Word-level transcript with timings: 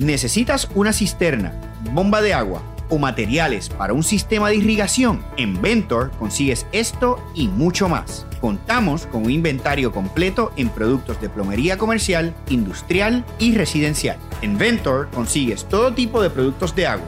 ¿Necesitas 0.00 0.66
una 0.74 0.94
cisterna, 0.94 1.52
bomba 1.92 2.22
de 2.22 2.32
agua 2.32 2.62
o 2.88 2.96
materiales 2.96 3.68
para 3.68 3.92
un 3.92 4.02
sistema 4.02 4.48
de 4.48 4.56
irrigación? 4.56 5.22
En 5.36 5.60
Ventor 5.60 6.10
consigues 6.18 6.66
esto 6.72 7.22
y 7.34 7.48
mucho 7.48 7.86
más. 7.86 8.24
Contamos 8.40 9.04
con 9.04 9.26
un 9.26 9.30
inventario 9.30 9.92
completo 9.92 10.52
en 10.56 10.70
productos 10.70 11.20
de 11.20 11.28
plomería 11.28 11.76
comercial, 11.76 12.34
industrial 12.48 13.26
y 13.38 13.54
residencial. 13.54 14.16
En 14.40 14.56
Ventor 14.56 15.10
consigues 15.10 15.68
todo 15.68 15.92
tipo 15.92 16.22
de 16.22 16.30
productos 16.30 16.74
de 16.74 16.86
agua 16.86 17.06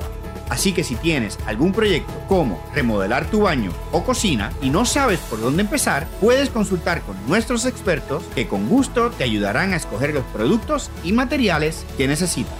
Así 0.52 0.72
que 0.72 0.84
si 0.84 0.96
tienes 0.96 1.38
algún 1.46 1.72
proyecto 1.72 2.12
como 2.28 2.62
remodelar 2.74 3.24
tu 3.30 3.40
baño 3.40 3.72
o 3.90 4.04
cocina 4.04 4.52
y 4.60 4.68
no 4.68 4.84
sabes 4.84 5.18
por 5.20 5.40
dónde 5.40 5.62
empezar, 5.62 6.06
puedes 6.20 6.50
consultar 6.50 7.00
con 7.00 7.16
nuestros 7.26 7.64
expertos 7.64 8.22
que 8.34 8.46
con 8.46 8.68
gusto 8.68 9.10
te 9.12 9.24
ayudarán 9.24 9.72
a 9.72 9.76
escoger 9.76 10.12
los 10.12 10.24
productos 10.24 10.90
y 11.04 11.12
materiales 11.12 11.86
que 11.96 12.06
necesitas. 12.06 12.52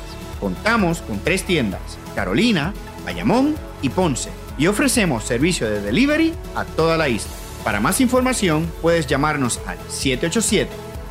Contamos 0.43 1.00
con 1.02 1.20
tres 1.20 1.45
tiendas, 1.45 1.80
Carolina, 2.16 2.74
Bayamón 3.05 3.55
y 3.80 3.91
Ponce, 3.91 4.30
y 4.59 4.66
ofrecemos 4.66 5.23
servicio 5.23 5.70
de 5.70 5.80
delivery 5.80 6.34
a 6.56 6.64
toda 6.64 6.96
la 6.96 7.09
isla. 7.09 7.30
Para 7.62 7.78
más 7.78 8.00
información 8.00 8.69
puedes 8.83 9.06
llamarnos 9.06 9.60
al 9.69 9.78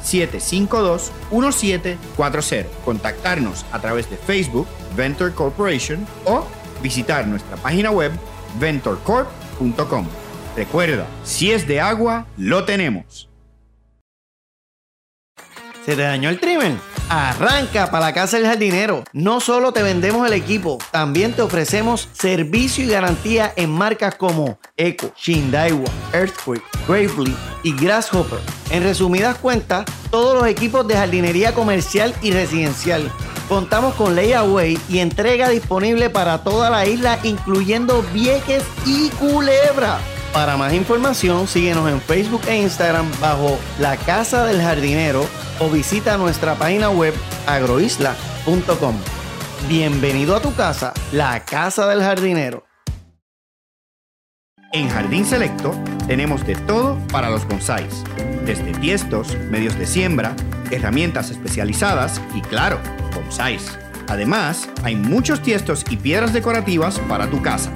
787-752-1740, 0.04 2.66
contactarnos 2.84 3.66
a 3.72 3.80
través 3.80 4.10
de 4.10 4.18
Facebook, 4.18 4.68
Venture 4.98 5.34
Corporation 5.34 6.06
o 6.26 6.46
visitar 6.84 7.26
nuestra 7.26 7.56
página 7.56 7.90
web 7.90 8.12
ventorcorp.com. 8.60 10.08
Recuerda, 10.58 11.08
si 11.24 11.52
es 11.52 11.66
de 11.70 11.80
agua, 11.80 12.28
lo 12.36 12.66
tenemos. 12.66 13.31
¿Se 15.86 15.96
te 15.96 16.02
dañó 16.04 16.30
el 16.30 16.40
trimmer? 16.40 16.74
Arranca 17.10 17.90
para 17.92 18.08
la 18.08 18.14
casa 18.14 18.38
del 18.38 18.46
jardinero. 18.46 19.04
No 19.14 19.40
solo 19.40 19.74
te 19.74 19.84
vendemos 19.84 20.26
el 20.28 20.34
equipo, 20.34 20.78
también 20.92 21.34
te 21.34 21.42
ofrecemos 21.42 22.08
servicio 22.14 22.86
y 22.86 22.90
garantía 22.90 23.52
en 23.56 23.72
marcas 23.72 24.16
como 24.16 24.60
Eco, 24.78 25.12
Shindaiwa, 25.18 25.90
Earthquake, 26.14 26.64
Gravely 26.88 27.36
y 27.64 27.76
Grasshopper. 27.76 28.40
En 28.70 28.84
resumidas 28.84 29.38
cuentas, 29.38 29.86
todos 30.10 30.36
los 30.40 30.48
equipos 30.48 30.88
de 30.88 30.96
jardinería 30.96 31.54
comercial 31.54 32.14
y 32.22 32.32
residencial 32.32 33.12
Contamos 33.52 33.96
con 33.96 34.16
layaway 34.16 34.80
y 34.88 35.00
entrega 35.00 35.50
disponible 35.50 36.10
para 36.10 36.42
toda 36.42 36.70
la 36.70 36.86
isla, 36.86 37.20
incluyendo 37.24 38.02
Vieques 38.14 38.64
y 38.86 39.10
Culebra. 39.10 40.00
Para 40.34 40.56
más 40.56 40.74
información, 40.74 41.46
síguenos 41.46 41.90
en 41.90 42.00
Facebook 42.00 42.42
e 42.48 42.62
Instagram 42.62 43.06
bajo 43.20 43.60
La 43.80 43.98
Casa 43.98 44.46
del 44.46 44.62
Jardinero 44.62 45.28
o 45.60 45.70
visita 45.70 46.18
nuestra 46.18 46.56
página 46.56 46.90
web 46.90 47.14
agroisla.com. 47.48 48.96
Bienvenido 49.68 50.34
a 50.34 50.42
tu 50.42 50.56
casa, 50.56 50.94
La 51.12 51.44
Casa 51.44 51.86
del 51.88 52.02
Jardinero. 52.02 52.64
En 54.72 54.88
Jardín 54.88 55.26
Selecto 55.26 55.76
tenemos 56.08 56.48
de 56.48 56.56
todo 56.56 56.98
para 57.12 57.30
los 57.30 57.46
bonsáis, 57.46 58.06
desde 58.46 58.72
tiestos, 58.72 59.36
medios 59.50 59.78
de 59.78 59.86
siembra, 59.86 60.34
herramientas 60.72 61.30
especializadas 61.30 62.22
y 62.34 62.42
claro, 62.42 62.80
bonsáis. 63.14 63.78
Además, 64.08 64.70
hay 64.84 64.96
muchos 64.96 65.42
tiestos 65.42 65.84
y 65.90 65.98
piedras 65.98 66.32
decorativas 66.32 67.00
para 67.00 67.30
tu 67.30 67.42
casa. 67.42 67.74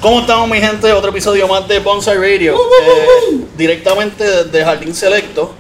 ¿Cómo 0.03 0.21
estamos, 0.21 0.47
mi 0.51 0.59
gente? 0.59 0.93
Otro 0.93 1.09
episodio 1.09 1.49
más 1.49 1.67
de 1.67 1.79
Bonsai 1.79 2.19
Radio. 2.19 2.55
Eh, 2.55 3.45
directamente 3.57 4.25
desde 4.25 4.63
Jardín 4.63 4.95
Selecto. 4.95 5.55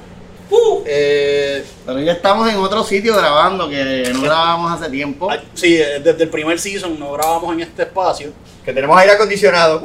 Eh, 0.84 1.64
Pero 1.86 2.00
ya 2.00 2.12
estamos 2.12 2.48
en 2.48 2.56
otro 2.56 2.84
sitio 2.84 3.16
grabando 3.16 3.68
que 3.68 4.10
no 4.12 4.22
grabábamos 4.22 4.72
hace 4.72 4.90
tiempo. 4.90 5.28
sí, 5.54 5.76
eh, 5.76 6.00
desde 6.02 6.24
el 6.24 6.28
primer 6.28 6.58
season 6.58 6.98
no 6.98 7.12
grabamos 7.12 7.52
en 7.54 7.60
este 7.60 7.82
espacio. 7.82 8.32
Que 8.64 8.72
tenemos 8.72 8.96
aire 8.98 9.12
acondicionado. 9.12 9.82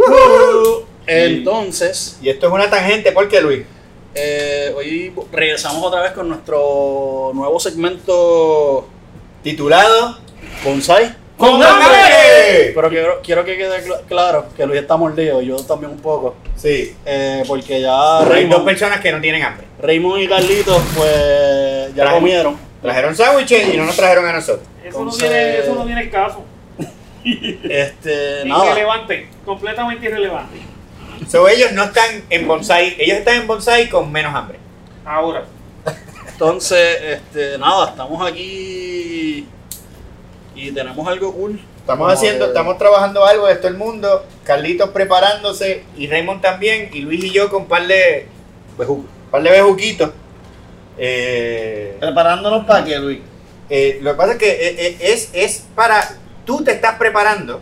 Entonces. 1.07 2.17
Y 2.21 2.29
esto 2.29 2.47
es 2.47 2.53
una 2.53 2.69
tangente, 2.69 3.11
¿por 3.11 3.27
qué, 3.27 3.41
Luis? 3.41 3.65
hoy 4.75 5.13
regresamos 5.29 5.83
otra 5.83 6.01
vez 6.01 6.13
con 6.13 6.29
nuestro 6.29 7.31
nuevo 7.33 7.59
segmento 7.59 8.87
titulado 9.43 10.17
Bonsai 10.63 11.24
¡Con 11.37 11.61
hambre! 11.61 12.71
Pero 12.73 12.89
quiero, 12.89 13.21
quiero 13.21 13.45
que 13.45 13.57
quede 13.57 13.83
claro 14.07 14.45
que 14.55 14.65
Luis 14.65 14.79
está 14.79 14.95
mordido, 14.95 15.41
yo 15.41 15.57
también 15.57 15.91
un 15.91 15.99
poco. 15.99 16.35
Sí. 16.55 16.95
Eh, 17.05 17.43
porque 17.47 17.81
ya. 17.81 18.19
Hay 18.19 18.47
dos 18.47 18.61
personas 18.63 19.01
que 19.01 19.11
no 19.11 19.19
tienen 19.19 19.43
hambre. 19.43 19.65
Raymond 19.81 20.21
y 20.21 20.27
Carlitos, 20.27 20.81
pues 20.95 21.93
ya 21.93 22.11
comieron. 22.11 22.57
Trajeron 22.81 23.15
sándwiches 23.15 23.73
y 23.73 23.77
no 23.77 23.85
nos 23.85 23.95
trajeron 23.95 24.25
a 24.25 24.33
nosotros. 24.33 24.67
Eso, 24.83 25.03
no, 25.03 25.11
tiene, 25.11 25.57
eso 25.57 25.75
no 25.75 25.85
tiene 25.85 26.09
caso. 26.09 26.45
este, 27.25 28.43
nada. 28.45 28.65
Irrelevante, 28.67 29.27
completamente 29.43 30.05
irrelevante. 30.05 30.59
So, 31.27 31.47
ellos 31.49 31.71
no 31.71 31.85
están 31.85 32.23
en 32.29 32.47
bonsai, 32.47 32.95
ellos 32.99 33.17
están 33.17 33.41
en 33.41 33.47
bonsai 33.47 33.89
con 33.89 34.11
menos 34.11 34.33
hambre. 34.33 34.59
Ahora. 35.03 35.45
Entonces, 36.31 36.97
este, 37.01 37.57
nada, 37.57 37.89
estamos 37.89 38.29
aquí 38.29 39.47
y 40.55 40.71
tenemos 40.71 41.07
algo 41.07 41.33
cool. 41.33 41.59
Estamos 41.77 42.11
haciendo, 42.11 42.45
estamos 42.45 42.77
trabajando 42.77 43.25
algo 43.25 43.45
de 43.45 43.53
esto 43.53 43.67
el 43.67 43.77
mundo. 43.77 44.25
Carlitos 44.43 44.89
preparándose 44.89 45.83
y 45.97 46.07
Raymond 46.07 46.41
también. 46.41 46.89
Y 46.93 47.01
Luis 47.01 47.23
y 47.23 47.31
yo 47.31 47.49
con 47.49 47.63
un 47.63 47.67
par 47.67 47.85
de, 47.85 48.27
par 49.29 49.43
de 49.43 49.51
bejuquitos. 49.51 50.11
Eh, 50.97 51.97
¿Preparándonos 51.99 52.65
para 52.65 52.83
qué, 52.85 52.97
Luis? 52.97 53.19
Eh, 53.69 53.99
lo 54.01 54.11
que 54.11 54.17
pasa 54.17 54.31
es 54.33 54.37
que 54.37 54.49
eh, 54.49 54.97
es, 54.99 55.29
es 55.33 55.65
para. 55.75 56.17
Tú 56.45 56.63
te 56.63 56.71
estás 56.71 56.95
preparando 56.97 57.59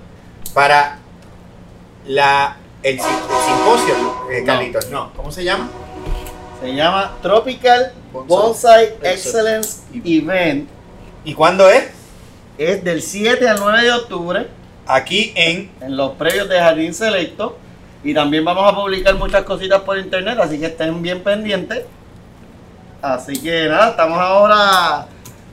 para 0.53 0.99
la, 2.05 2.57
el, 2.83 2.99
simposio, 2.99 3.95
Carlitos. 4.45 4.89
No. 4.89 5.11
¿cómo 5.15 5.31
se 5.31 5.43
llama? 5.43 5.69
Se 6.61 6.73
llama 6.73 7.17
Tropical 7.21 7.91
Bonsai, 8.13 8.93
Excellence 9.01 9.81
Event. 10.05 10.69
¿Y 11.25 11.33
cuándo 11.33 11.69
es? 11.69 12.03
Es 12.58 12.84
del 12.84 13.02
7 13.02 13.47
al 13.47 13.59
9 13.59 13.81
de 13.81 13.91
octubre. 13.91 14.47
Aquí 14.86 15.34
en... 15.36 15.72
En 15.81 15.97
los 15.97 16.12
previos 16.14 16.50
de 16.50 16.59
Jardín 16.59 16.94
Selecto. 16.94 17.58
Y 18.03 18.14
también 18.14 18.44
vamos 18.44 18.72
a 18.72 18.75
publicar 18.75 19.16
muchas 19.16 19.44
cositas 19.44 19.81
por 19.81 19.97
internet, 19.97 20.38
así 20.41 20.59
que 20.59 20.66
estén 20.66 21.02
bien 21.02 21.22
pendientes. 21.22 21.84
Así 23.02 23.41
que 23.41 23.67
nada, 23.70 23.91
estamos 23.91 24.20
ahora 24.20 25.05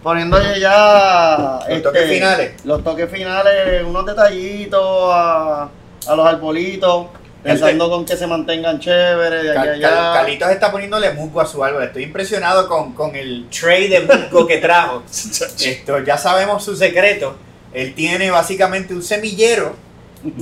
poniéndole 0.03 0.59
ya... 0.59 1.61
Los 1.69 1.83
toques 1.83 2.03
este, 2.03 2.15
finales. 2.15 2.65
Los 2.65 2.85
toques 2.85 3.11
finales, 3.11 3.85
unos 3.85 4.07
detallitos 4.07 5.11
a, 5.13 5.69
a 6.09 6.15
los 6.17 6.27
arbolitos. 6.27 7.07
Pensando 7.43 7.89
con 7.89 8.05
que 8.05 8.17
se 8.17 8.27
mantengan 8.27 8.79
chéveres 8.79 9.43
de 9.43 9.59
aquí 9.59 9.69
allá. 9.69 10.13
Carlitos 10.15 10.51
está 10.51 10.71
poniéndole 10.71 11.13
musgo 11.13 11.41
a 11.41 11.47
su 11.47 11.63
árbol. 11.65 11.83
Estoy 11.83 12.05
impresionado 12.05 12.69
con, 12.69 12.93
con 12.93 13.17
el 13.17 13.49
tray 13.49 13.89
de 13.89 14.01
musgo 14.01 14.47
que 14.47 14.59
trajo. 14.59 15.03
Esto, 15.11 16.01
ya 16.01 16.19
sabemos 16.19 16.65
su 16.65 16.77
secreto. 16.77 17.37
Él 17.73 17.95
tiene 17.95 18.31
básicamente 18.31 18.93
un 18.93 19.03
semillero 19.03 19.75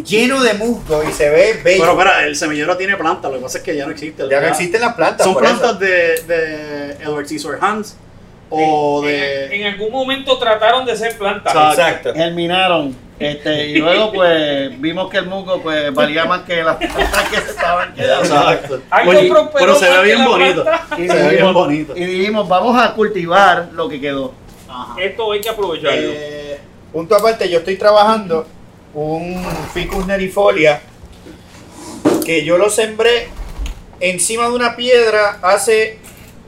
lleno 0.04 0.42
de 0.42 0.54
musgo 0.54 1.04
y 1.08 1.12
se 1.12 1.28
ve 1.30 1.60
bello. 1.62 1.82
Pero 1.82 1.92
espera, 1.92 2.26
el 2.26 2.34
semillero 2.34 2.76
tiene 2.76 2.96
plantas, 2.96 3.30
lo 3.30 3.36
que 3.36 3.42
pasa 3.44 3.58
es 3.58 3.64
que 3.64 3.76
ya 3.76 3.86
no 3.86 3.92
existe. 3.92 4.28
Ya, 4.28 4.40
no 4.40 4.48
existen 4.48 4.80
las 4.80 4.94
plantas. 4.94 5.24
Son 5.24 5.36
plantas 5.36 5.78
de, 5.78 6.22
de 6.26 6.92
Edward 7.00 7.26
Caesar 7.28 7.58
Hans. 7.60 7.96
O 8.50 9.02
En, 9.04 9.08
de... 9.08 9.56
en 9.56 9.66
algún 9.72 9.90
momento 9.92 10.38
trataron 10.38 10.84
de 10.86 10.96
ser 10.96 11.16
plantas. 11.18 11.54
Exacto. 11.54 12.14
Germinaron. 12.14 12.96
Este, 13.18 13.70
y 13.70 13.78
luego 13.78 14.12
pues 14.12 14.80
vimos 14.80 15.10
que 15.10 15.18
el 15.18 15.26
musgo 15.26 15.60
pues 15.60 15.92
valía 15.92 16.24
más 16.24 16.42
que 16.42 16.62
las 16.62 16.76
plantas 16.76 17.28
que 17.28 17.36
se 17.40 17.50
estaban 17.50 17.92
quedando. 17.92 18.24
Exacto. 18.24 18.80
Oye, 19.06 19.32
pero 19.58 19.74
se 19.74 19.90
ve 19.90 20.02
bien 20.04 20.24
bonito. 20.24 20.64
Y 20.96 21.08
Se 21.08 21.14
ve 21.14 21.20
bien 21.20 21.30
dijimos, 21.30 21.54
bonito. 21.54 21.96
y 21.96 22.04
dijimos, 22.04 22.48
vamos 22.48 22.80
a 22.80 22.94
cultivar 22.94 23.70
lo 23.72 23.88
que 23.88 24.00
quedó. 24.00 24.32
Ajá. 24.68 24.94
Esto 25.00 25.32
hay 25.32 25.40
que 25.40 25.48
aprovecharlo. 25.48 26.10
Eh, 26.14 26.60
punto 26.92 27.16
aparte, 27.16 27.48
yo 27.48 27.58
estoy 27.58 27.76
trabajando 27.76 28.46
un 28.94 29.44
ficus 29.74 30.06
nerifolia 30.06 30.80
que 32.24 32.44
yo 32.44 32.56
lo 32.56 32.70
sembré 32.70 33.28
encima 34.00 34.44
de 34.44 34.54
una 34.54 34.76
piedra 34.76 35.38
hace, 35.42 35.98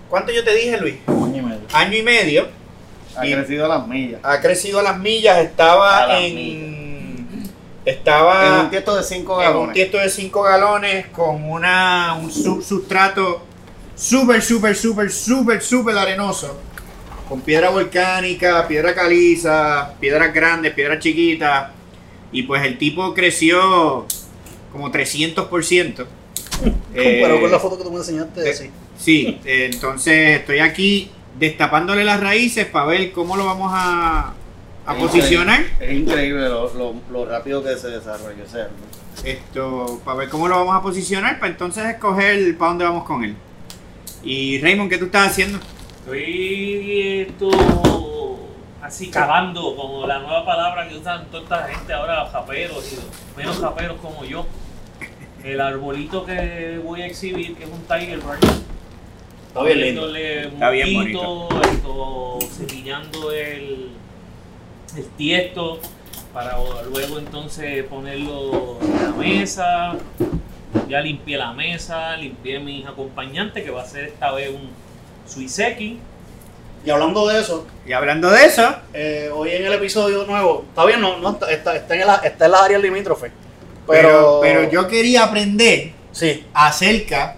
¿cuánto 0.09 0.31
yo 0.31 0.45
te 0.45 0.55
dije, 0.55 0.77
Luis? 0.79 0.97
Año 1.73 1.97
y 1.97 2.03
medio. 2.03 2.49
Ha 3.17 3.27
Y- 3.27 3.33
crecido 3.35 3.69
las 3.69 3.87
millas. 3.87 4.21
Ha 4.23 4.41
crecido 4.41 4.79
a 4.81 4.83
las 4.83 4.99
millas, 4.99 5.39
estaba 5.39 6.05
A 6.05 6.07
las 6.07 6.21
en... 6.23 6.81
Estaba 7.85 8.47
En 8.47 8.53
un 8.67 8.71
tiesto 8.71 8.95
de 8.95 9.03
5 9.03 9.33
en 9.41 9.49
un 9.49 9.53
galones. 9.55 9.75
tiesto 9.75 9.97
de 9.99 10.11
5 10.11 10.43
galones 10.43 11.07
con 11.07 11.43
una, 11.51 12.15
un 12.21 12.31
sub- 12.31 12.63
sustrato 12.63 13.43
súper, 13.97 14.43
súper, 14.43 14.77
súper, 14.77 15.11
súper, 15.11 15.63
súper 15.63 15.97
arenoso. 15.97 16.59
Con 17.29 17.41
piedra 17.41 17.71
volcánica, 17.71 18.67
piedra 18.69 18.95
caliza, 18.95 19.95
piedras 19.99 20.33
grandes, 20.35 20.75
piedras 20.75 20.99
chiquitas. 20.99 21.71
Y 22.33 22.43
pues 22.43 22.63
el 22.65 22.77
tipo 22.77 23.15
creció 23.15 24.07
como 24.73 24.93
300%. 24.93 25.95
Pero 26.95 27.03
Eh, 27.37 27.41
con 27.41 27.51
la 27.51 27.59
foto 27.59 27.79
que 27.79 27.85
tú 27.85 27.91
me 27.91 27.99
enseñaste, 27.99 28.49
eh, 28.51 28.55
sí. 28.55 28.71
Sí, 28.99 29.41
eh, 29.47 29.71
entonces 29.73 30.41
estoy 30.41 30.59
aquí 30.59 31.11
destapándole 31.39 32.05
las 32.05 32.21
raíces 32.21 32.67
para 32.67 32.87
ver 32.87 33.13
cómo 33.13 33.37
lo 33.37 33.47
vamos 33.47 33.71
a, 33.75 34.33
a 34.87 34.95
Es 34.95 34.99
posicionar. 35.03 35.61
increíble- 35.61 35.87
Es 35.93 35.99
increíble 35.99 36.49
lo, 36.49 36.75
lo- 36.75 36.95
lo 37.11 37.25
rápido 37.27 37.63
que 37.63 37.77
se 37.77 37.89
desarrolló 37.89 38.45
ese 38.45 38.63
árbol. 38.63 38.77
Esto, 39.25 40.01
para 40.05 40.19
ver 40.19 40.29
cómo 40.29 40.49
lo 40.49 40.57
vamos 40.57 40.77
a 40.77 40.83
posicionar, 40.83 41.39
para 41.39 41.53
entonces 41.53 41.85
escoger 41.85 42.57
para 42.57 42.69
dónde 42.71 42.85
vamos 42.85 43.05
con 43.05 43.25
él. 43.25 43.37
Y 44.23 44.61
Raymond, 44.61 44.91
¿qué 44.91 44.99
tú 44.99 45.07
estás 45.07 45.29
haciendo? 45.31 45.59
Estoy 46.05 47.27
esto 47.29 47.51
así 48.83 49.11
cavando, 49.11 49.77
como 49.77 50.07
la 50.07 50.19
nueva 50.21 50.45
palabra 50.45 50.89
que 50.89 50.97
usan 50.97 51.27
toda 51.27 51.43
esta 51.43 51.69
gente 51.69 51.93
ahora, 51.93 52.27
japeros 52.31 52.93
y 52.93 53.39
menos 53.39 53.59
japeros 53.59 53.99
como 54.01 54.25
yo. 54.25 54.47
El 55.45 55.61
arbolito 55.61 56.25
que 56.27 56.81
voy 56.85 57.03
a 57.03 57.07
exhibir, 57.07 57.55
que 57.57 57.65
es 57.65 57.71
un 57.71 57.81
Tiger 57.83 58.19
Bird. 58.19 58.41
Está 59.51 59.65
bien 59.65 59.81
lindo. 59.81 60.15
Está 60.15 60.71
bien 60.71 60.93
mosquito, 60.93 61.49
esto, 61.63 62.39
semillando 62.57 63.33
el, 63.33 63.89
el 64.97 65.05
tiesto 65.17 65.81
para 66.33 66.57
luego 66.89 67.19
entonces 67.19 67.83
ponerlo 67.85 68.79
en 68.81 69.03
la 69.03 69.11
mesa. 69.11 69.97
Ya 70.89 71.01
limpié 71.01 71.37
la 71.37 71.53
mesa, 71.53 72.17
limpié 72.17 72.61
mis 72.61 72.87
acompañantes, 72.87 73.65
que 73.65 73.73
va 73.73 73.83
a 73.83 73.87
ser 73.87 74.05
esta 74.05 74.31
vez 74.31 74.51
un 74.51 74.71
suiseki. 75.27 75.99
Y 76.87 76.91
hablando 76.91 77.27
de 77.27 77.41
eso, 77.41 77.67
Y 77.85 77.93
hablando 77.93 78.31
de 78.31 78.45
eso, 78.45 78.73
eh, 78.95 79.31
hoy 79.35 79.51
en 79.51 79.67
el 79.67 79.73
episodio 79.73 80.27
nuevo, 80.27 80.65
está 80.69 80.85
bien, 80.85 81.01
no, 81.01 81.19
no 81.19 81.31
está, 81.31 81.51
está, 81.51 81.75
está 81.75 81.95
en, 81.97 82.07
la, 82.07 82.15
está 82.17 82.45
en 82.45 82.53
las 82.53 82.63
áreas 82.63 82.83
limítrofes. 82.83 83.33
pero, 83.85 84.39
Pero, 84.41 84.41
pero 84.41 84.71
yo 84.71 84.87
quería 84.87 85.25
aprender 85.25 85.91
Sí, 86.13 86.45
acerca, 86.55 87.37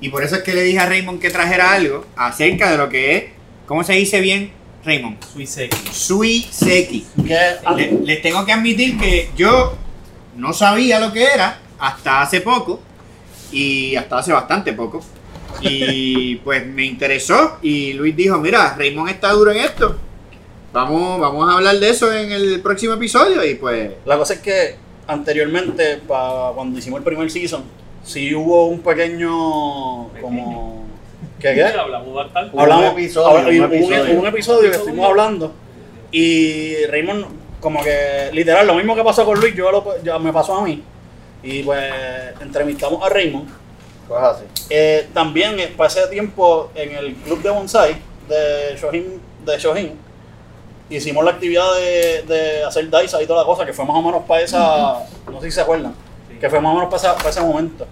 y 0.00 0.08
por 0.08 0.22
eso 0.22 0.36
es 0.36 0.42
que 0.42 0.52
le 0.54 0.62
dije 0.62 0.78
a 0.78 0.86
Raymond 0.86 1.20
que 1.20 1.30
trajera 1.30 1.72
algo, 1.72 2.04
acerca 2.16 2.70
de 2.70 2.76
lo 2.78 2.88
que 2.88 3.16
es, 3.16 3.24
¿cómo 3.66 3.82
se 3.84 3.94
dice 3.94 4.20
bien, 4.20 4.52
Raymond? 4.84 5.16
Suiseki. 5.32 5.76
Sui 5.92 6.46
Seki. 6.50 7.06
que 7.26 7.38
Le- 7.76 7.92
les 8.04 8.20
tengo 8.22 8.44
que 8.44 8.52
admitir 8.52 8.98
que 8.98 9.30
yo 9.36 9.76
no 10.36 10.52
sabía 10.52 11.00
lo 11.00 11.12
que 11.12 11.24
era 11.24 11.58
hasta 11.78 12.22
hace 12.22 12.40
poco 12.40 12.80
y 13.52 13.94
hasta 13.96 14.18
hace 14.18 14.32
bastante 14.32 14.72
poco. 14.72 15.02
Y 15.60 16.36
pues 16.44 16.66
me 16.66 16.84
interesó 16.84 17.58
y 17.62 17.92
Luis 17.94 18.14
dijo, 18.16 18.38
mira, 18.38 18.74
Raymond 18.76 19.08
está 19.10 19.30
duro 19.32 19.52
en 19.52 19.58
esto. 19.58 19.96
Vamos, 20.72 21.20
vamos 21.20 21.48
a 21.48 21.56
hablar 21.56 21.78
de 21.78 21.88
eso 21.88 22.12
en 22.12 22.32
el 22.32 22.60
próximo 22.60 22.94
episodio 22.94 23.44
y 23.48 23.54
pues 23.54 23.92
la 24.04 24.18
cosa 24.18 24.34
es 24.34 24.40
que 24.40 24.74
anteriormente, 25.06 26.00
cuando 26.06 26.78
hicimos 26.78 26.98
el 26.98 27.04
primer 27.04 27.30
season, 27.30 27.62
sí 28.04 28.34
hubo 28.34 28.66
un 28.66 28.80
pequeño, 28.80 30.08
como... 30.20 30.84
¿Qué 31.40 31.54
qué? 31.54 31.64
Hablamos 31.64 32.14
bastante. 32.14 32.56
Un 32.56 32.62
Hablamos, 32.62 32.92
episodio, 32.92 33.28
un 33.38 33.44
hubo 33.56 33.66
un, 33.66 33.72
episodio. 33.74 34.20
un 34.20 34.26
episodio 34.26 34.70
que 34.70 34.76
estuvimos 34.76 35.06
hablando 35.10 35.52
y 36.10 36.86
Raymond, 36.86 37.26
como 37.60 37.82
que 37.82 38.30
literal, 38.32 38.66
lo 38.66 38.74
mismo 38.74 38.94
que 38.94 39.02
pasó 39.02 39.24
con 39.26 39.38
Luis, 39.40 39.54
yo 39.54 39.70
lo- 39.70 40.02
ya 40.02 40.18
me 40.18 40.32
pasó 40.32 40.56
a 40.56 40.64
mí. 40.64 40.82
Y 41.42 41.62
pues 41.62 41.92
entrevistamos 42.40 43.02
a 43.04 43.08
Raymond. 43.10 43.48
Pues 44.08 44.22
así. 44.22 44.44
Eh, 44.70 45.08
también 45.12 45.58
eh, 45.60 45.72
pasé 45.76 46.06
tiempo 46.08 46.70
en 46.74 46.92
el 46.94 47.14
club 47.16 47.42
de 47.42 47.50
bonsai 47.50 47.96
de 48.28 48.76
Shohin, 48.80 49.20
de 49.44 49.58
Shohin. 49.58 49.92
Hicimos 50.88 51.24
la 51.24 51.32
actividad 51.32 51.74
de, 51.76 52.22
de 52.22 52.64
hacer 52.64 52.88
Daisa 52.88 53.22
y 53.22 53.26
toda 53.26 53.40
la 53.40 53.46
cosa, 53.46 53.66
que 53.66 53.72
fue 53.72 53.84
más 53.84 53.96
o 53.96 54.02
menos 54.02 54.22
para 54.24 54.42
esa, 54.42 55.00
no 55.30 55.40
sé 55.40 55.46
si 55.46 55.52
se 55.52 55.60
acuerdan, 55.62 55.94
que 56.44 56.50
fue 56.50 56.60
más 56.60 56.72
o 56.72 56.74
menos 56.74 57.02
para, 57.02 57.30
ese 57.30 57.40
momento. 57.40 57.86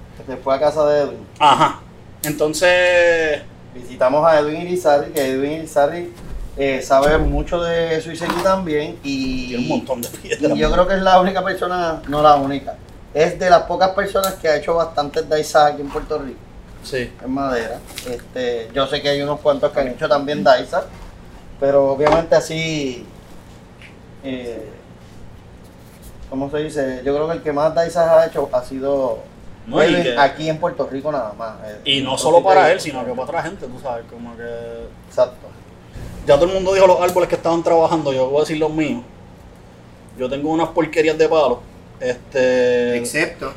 Fue 0.44 0.54
a 0.54 0.60
casa 0.60 0.84
de 0.84 1.00
Edwin. 1.04 1.26
Ajá. 1.38 1.80
Entonces, 2.22 3.40
Visitamos 3.74 4.26
a 4.26 4.38
Edwin 4.40 4.60
Irizarry, 4.60 5.10
que 5.10 5.26
Edwin 5.26 5.52
Irizarry 5.52 6.12
eh, 6.58 6.82
sabe 6.82 7.16
mucho 7.16 7.62
de 7.62 7.98
Suiseki 8.02 8.42
también 8.42 8.98
y, 9.02 9.48
tiene 9.48 9.62
un 9.62 9.68
montón 9.70 10.02
de 10.02 10.08
y 10.08 10.28
piedras. 10.28 10.58
yo 10.58 10.70
creo 10.70 10.86
que 10.86 10.94
es 10.96 11.00
la 11.00 11.18
única 11.18 11.42
persona, 11.42 12.02
no 12.08 12.20
la 12.20 12.34
única, 12.34 12.76
es 13.14 13.38
de 13.38 13.48
las 13.48 13.62
pocas 13.62 13.92
personas 13.92 14.34
que 14.34 14.48
ha 14.48 14.56
hecho 14.56 14.74
bastantes 14.74 15.26
daisas 15.26 15.72
aquí 15.72 15.80
en 15.80 15.88
Puerto 15.88 16.18
Rico, 16.18 16.38
Sí. 16.82 17.10
en 17.24 17.30
madera. 17.30 17.78
Este, 18.06 18.68
yo 18.74 18.86
sé 18.86 19.00
que 19.00 19.08
hay 19.08 19.22
unos 19.22 19.40
cuantos 19.40 19.72
que 19.72 19.80
han 19.80 19.88
hecho 19.88 20.06
también 20.06 20.44
daisas, 20.44 20.84
pero 21.58 21.92
obviamente 21.92 22.34
así, 22.34 23.06
eh, 24.22 24.68
¿cómo 26.32 26.50
se 26.50 26.56
dice? 26.60 27.02
Yo 27.04 27.14
creo 27.14 27.26
que 27.28 27.34
el 27.34 27.42
que 27.42 27.52
más 27.52 27.74
daisas 27.74 28.08
ha 28.08 28.24
hecho 28.26 28.48
ha 28.54 28.62
sido 28.64 29.18
No, 29.66 29.76
que- 29.80 30.16
aquí 30.18 30.48
en 30.48 30.56
Puerto 30.58 30.88
Rico 30.90 31.12
nada 31.12 31.34
más. 31.34 31.56
eh, 31.66 31.80
y 31.84 32.00
no 32.00 32.16
solo 32.16 32.42
para 32.42 32.72
él, 32.72 32.80
sino 32.80 33.04
que 33.04 33.10
para 33.10 33.22
otra 33.24 33.42
gente, 33.42 33.66
tú 33.66 33.78
sabes, 33.82 34.06
como 34.10 34.34
que 34.34 34.42
Exacto. 35.08 35.46
ya 36.26 36.36
todo 36.36 36.46
el 36.46 36.54
mundo 36.54 36.72
dijo 36.72 36.86
los 36.86 36.98
árboles 37.02 37.28
que 37.28 37.34
estaban 37.34 37.62
trabajando, 37.62 38.14
yo 38.14 38.28
voy 38.30 38.38
a 38.38 38.40
decir 38.40 38.56
los 38.56 38.72
míos. 38.72 39.02
Yo 40.18 40.30
tengo 40.30 40.50
unas 40.50 40.68
porquerías 40.70 41.18
de 41.18 41.28
palo. 41.28 41.60
Este. 42.00 42.96
excepto, 42.96 43.52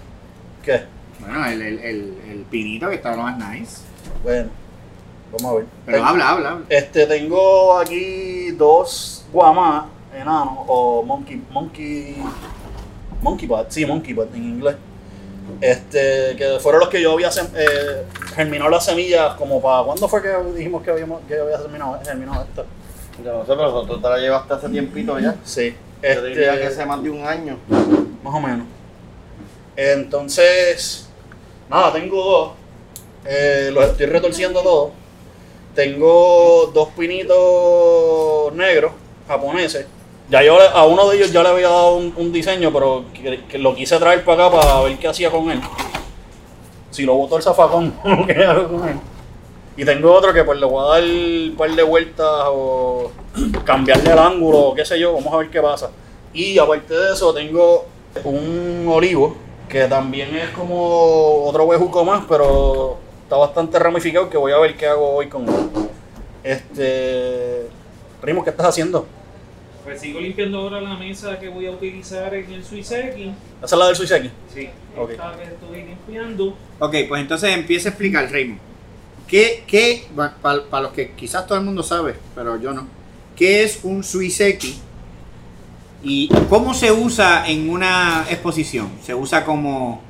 ¿Qué? 0.62 0.84
bueno, 1.22 1.46
el, 1.48 1.62
el, 1.62 1.80
el, 1.80 2.18
el 2.30 2.40
pinito 2.52 2.90
que 2.90 2.96
está 2.96 3.16
lo 3.16 3.24
más 3.24 3.38
nice. 3.38 3.78
Bueno, 4.22 4.50
vamos 5.32 5.52
a 5.52 5.56
ver. 5.56 5.66
Pero 5.86 5.98
Tengo- 5.98 6.10
habla, 6.10 6.30
habla, 6.30 6.50
habla. 6.52 6.66
Este, 6.70 7.08
tengo 7.08 7.78
aquí 7.78 8.52
dos 8.52 9.26
guamás 9.32 9.86
enanos 10.14 10.60
o 10.68 11.04
monkey, 11.04 11.42
monkey, 11.50 12.16
monkey 13.26 13.48
pot, 13.48 13.70
sí, 13.70 13.86
monkey 13.86 14.14
pot 14.14 14.34
en 14.36 14.44
inglés. 14.44 14.76
Este, 15.62 16.36
que 16.38 16.58
fueron 16.60 16.82
los 16.82 16.90
que 16.90 17.02
yo 17.02 17.14
había 17.14 17.30
eh, 17.30 18.04
germinado 18.36 18.70
las 18.70 18.86
semillas 18.86 19.36
como 19.36 19.62
para, 19.62 19.84
¿cuándo 19.84 20.08
fue 20.08 20.22
que 20.22 20.30
dijimos 20.56 20.84
que 20.84 20.92
habíamos, 20.92 21.22
que 21.28 21.40
había 21.40 21.58
germinado, 21.58 22.00
germinado 22.04 22.44
esto? 22.44 22.66
Yo 23.24 23.34
no 23.34 23.46
sé, 23.46 23.54
pero 23.56 23.86
tú 23.86 24.02
te 24.02 24.10
la 24.10 24.18
llevaste 24.18 24.54
hace 24.54 24.70
tiempito 24.70 25.20
ya. 25.20 25.36
Sí, 25.44 25.76
Yo 26.02 26.22
diría 26.24 26.54
este, 26.54 26.62
que 26.62 26.68
hace 26.68 26.86
más 26.86 27.02
de 27.02 27.10
un 27.10 27.26
año. 27.26 27.58
más 28.24 28.34
o 28.34 28.40
menos. 28.40 28.68
Entonces, 29.76 31.08
nada, 31.70 31.94
tengo 31.94 32.24
dos. 32.24 32.52
Eh, 33.26 33.70
los 33.74 33.86
estoy 33.86 34.06
retorciendo 34.08 34.62
todos. 34.62 34.92
Tengo 35.74 36.72
dos 36.74 36.90
pinitos 36.90 38.54
negros 38.54 38.92
japoneses. 39.28 39.86
Ya 40.30 40.42
yo 40.42 40.58
a 40.60 40.86
uno 40.86 41.08
de 41.10 41.18
ellos 41.18 41.32
ya 41.32 41.44
le 41.44 41.50
había 41.50 41.70
dado 41.70 41.98
un, 41.98 42.34
diseño, 42.34 42.74
pero 42.74 43.06
que, 43.14 43.60
lo 43.60 43.76
quise 43.76 43.98
traer 44.00 44.24
para 44.24 44.48
acá 44.48 44.58
para 44.58 44.82
ver 44.82 44.98
qué 44.98 45.08
hacía 45.08 45.30
con 45.30 45.52
él. 45.52 45.62
Si 46.90 47.04
lo 47.04 47.14
botó 47.14 47.38
el 47.38 47.44
zafacón, 47.44 47.94
¿qué 48.28 48.44
hago 48.44 48.68
con 48.68 48.90
él? 48.90 48.96
Y 49.78 49.86
tengo 49.86 50.12
otro 50.14 50.34
que 50.34 50.44
pues 50.44 50.60
le 50.60 50.66
voy 50.66 50.84
a 50.84 50.94
dar 50.94 51.04
un 51.04 51.56
par 51.58 51.70
de 51.70 51.84
vueltas 51.84 52.46
o 52.48 53.12
cambiarle 53.66 54.12
el 54.12 54.18
ángulo, 54.18 54.74
qué 54.76 54.86
sé 54.86 55.00
yo, 55.00 55.14
vamos 55.14 55.34
a 55.34 55.38
ver 55.38 55.50
qué 55.50 55.62
pasa. 55.62 55.92
Y 56.34 56.58
aparte 56.58 56.94
de 56.94 57.14
eso, 57.14 57.34
tengo 57.34 57.86
un 58.24 58.88
olivo 58.90 59.36
que 59.70 59.86
también 59.86 60.36
es 60.36 60.50
como 60.52 61.44
otro 61.46 61.66
huejuco 61.66 62.04
más, 62.04 62.24
pero 62.28 62.98
está 63.24 63.36
bastante 63.36 63.78
ramificado 63.78 64.30
que 64.30 64.38
voy 64.38 64.54
a 64.54 64.58
ver 64.58 64.76
qué 64.76 64.88
hago 64.88 65.16
hoy 65.16 65.28
con 65.28 65.48
él. 65.48 65.70
Este. 66.44 67.68
Primo, 68.22 68.44
¿qué 68.44 68.50
estás 68.50 68.68
haciendo? 68.68 69.06
Pues 69.86 70.02
sigo 70.02 70.20
limpiando 70.20 70.58
ahora 70.60 70.82
la 70.82 70.96
mesa 70.98 71.40
que 71.40 71.48
voy 71.48 71.68
a 71.68 71.72
utilizar 71.72 72.34
en 72.34 72.52
el 72.52 72.66
Suiseki. 72.66 73.32
¿Esa 73.64 73.76
es 73.76 73.80
la 73.80 73.86
del 73.88 73.96
Suiseki? 73.96 74.30
Sí, 74.54 74.70
Ok. 74.98 75.12
esta 75.12 75.36
que 75.38 75.44
estoy 75.44 75.84
limpiando. 75.84 76.58
Ok, 76.80 76.96
pues 77.08 77.22
entonces 77.22 77.52
empieza 77.56 77.90
a 77.90 77.92
explicar, 77.92 78.30
Raymond. 78.32 78.60
¿Qué, 79.28 79.64
qué 79.68 80.06
para 80.42 80.82
los 80.84 80.92
que 80.92 81.12
quizás 81.12 81.46
todo 81.48 81.58
el 81.60 81.64
mundo 81.66 81.84
sabe, 81.84 82.16
pero 82.36 82.60
yo 82.60 82.74
no, 82.74 82.88
qué 83.36 83.64
es 83.64 83.80
un 83.84 84.04
Suiseki 84.04 84.76
y 86.04 86.30
cómo 86.50 86.74
se 86.74 86.92
usa 86.92 87.48
en 87.48 87.70
una 87.70 88.26
exposición? 88.30 88.90
¿Se 89.04 89.14
usa 89.16 89.46
como, 89.46 90.02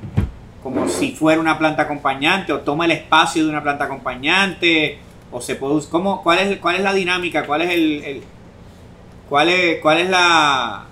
como 0.62 0.88
si 0.88 1.12
fuera 1.12 1.40
una 1.40 1.58
planta 1.58 1.82
acompañante 1.82 2.52
o 2.52 2.60
toma 2.60 2.84
el 2.86 2.90
espacio 2.92 3.44
de 3.44 3.50
una 3.50 3.62
planta 3.62 3.84
acompañante? 3.84 4.98
¿O 5.32 5.40
se 5.40 5.56
puede 5.56 5.80
¿cómo, 5.90 6.22
cuál, 6.22 6.38
es, 6.38 6.58
¿Cuál 6.58 6.76
es 6.76 6.82
la 6.82 6.94
dinámica? 6.94 7.44
¿Cuál 7.46 7.62
es 7.62 7.70
el, 7.70 8.04
el- 8.04 8.22
cuál 9.28 9.48
es, 9.48 9.80
cuál 9.80 9.98
es 9.98 10.10
la... 10.10 10.86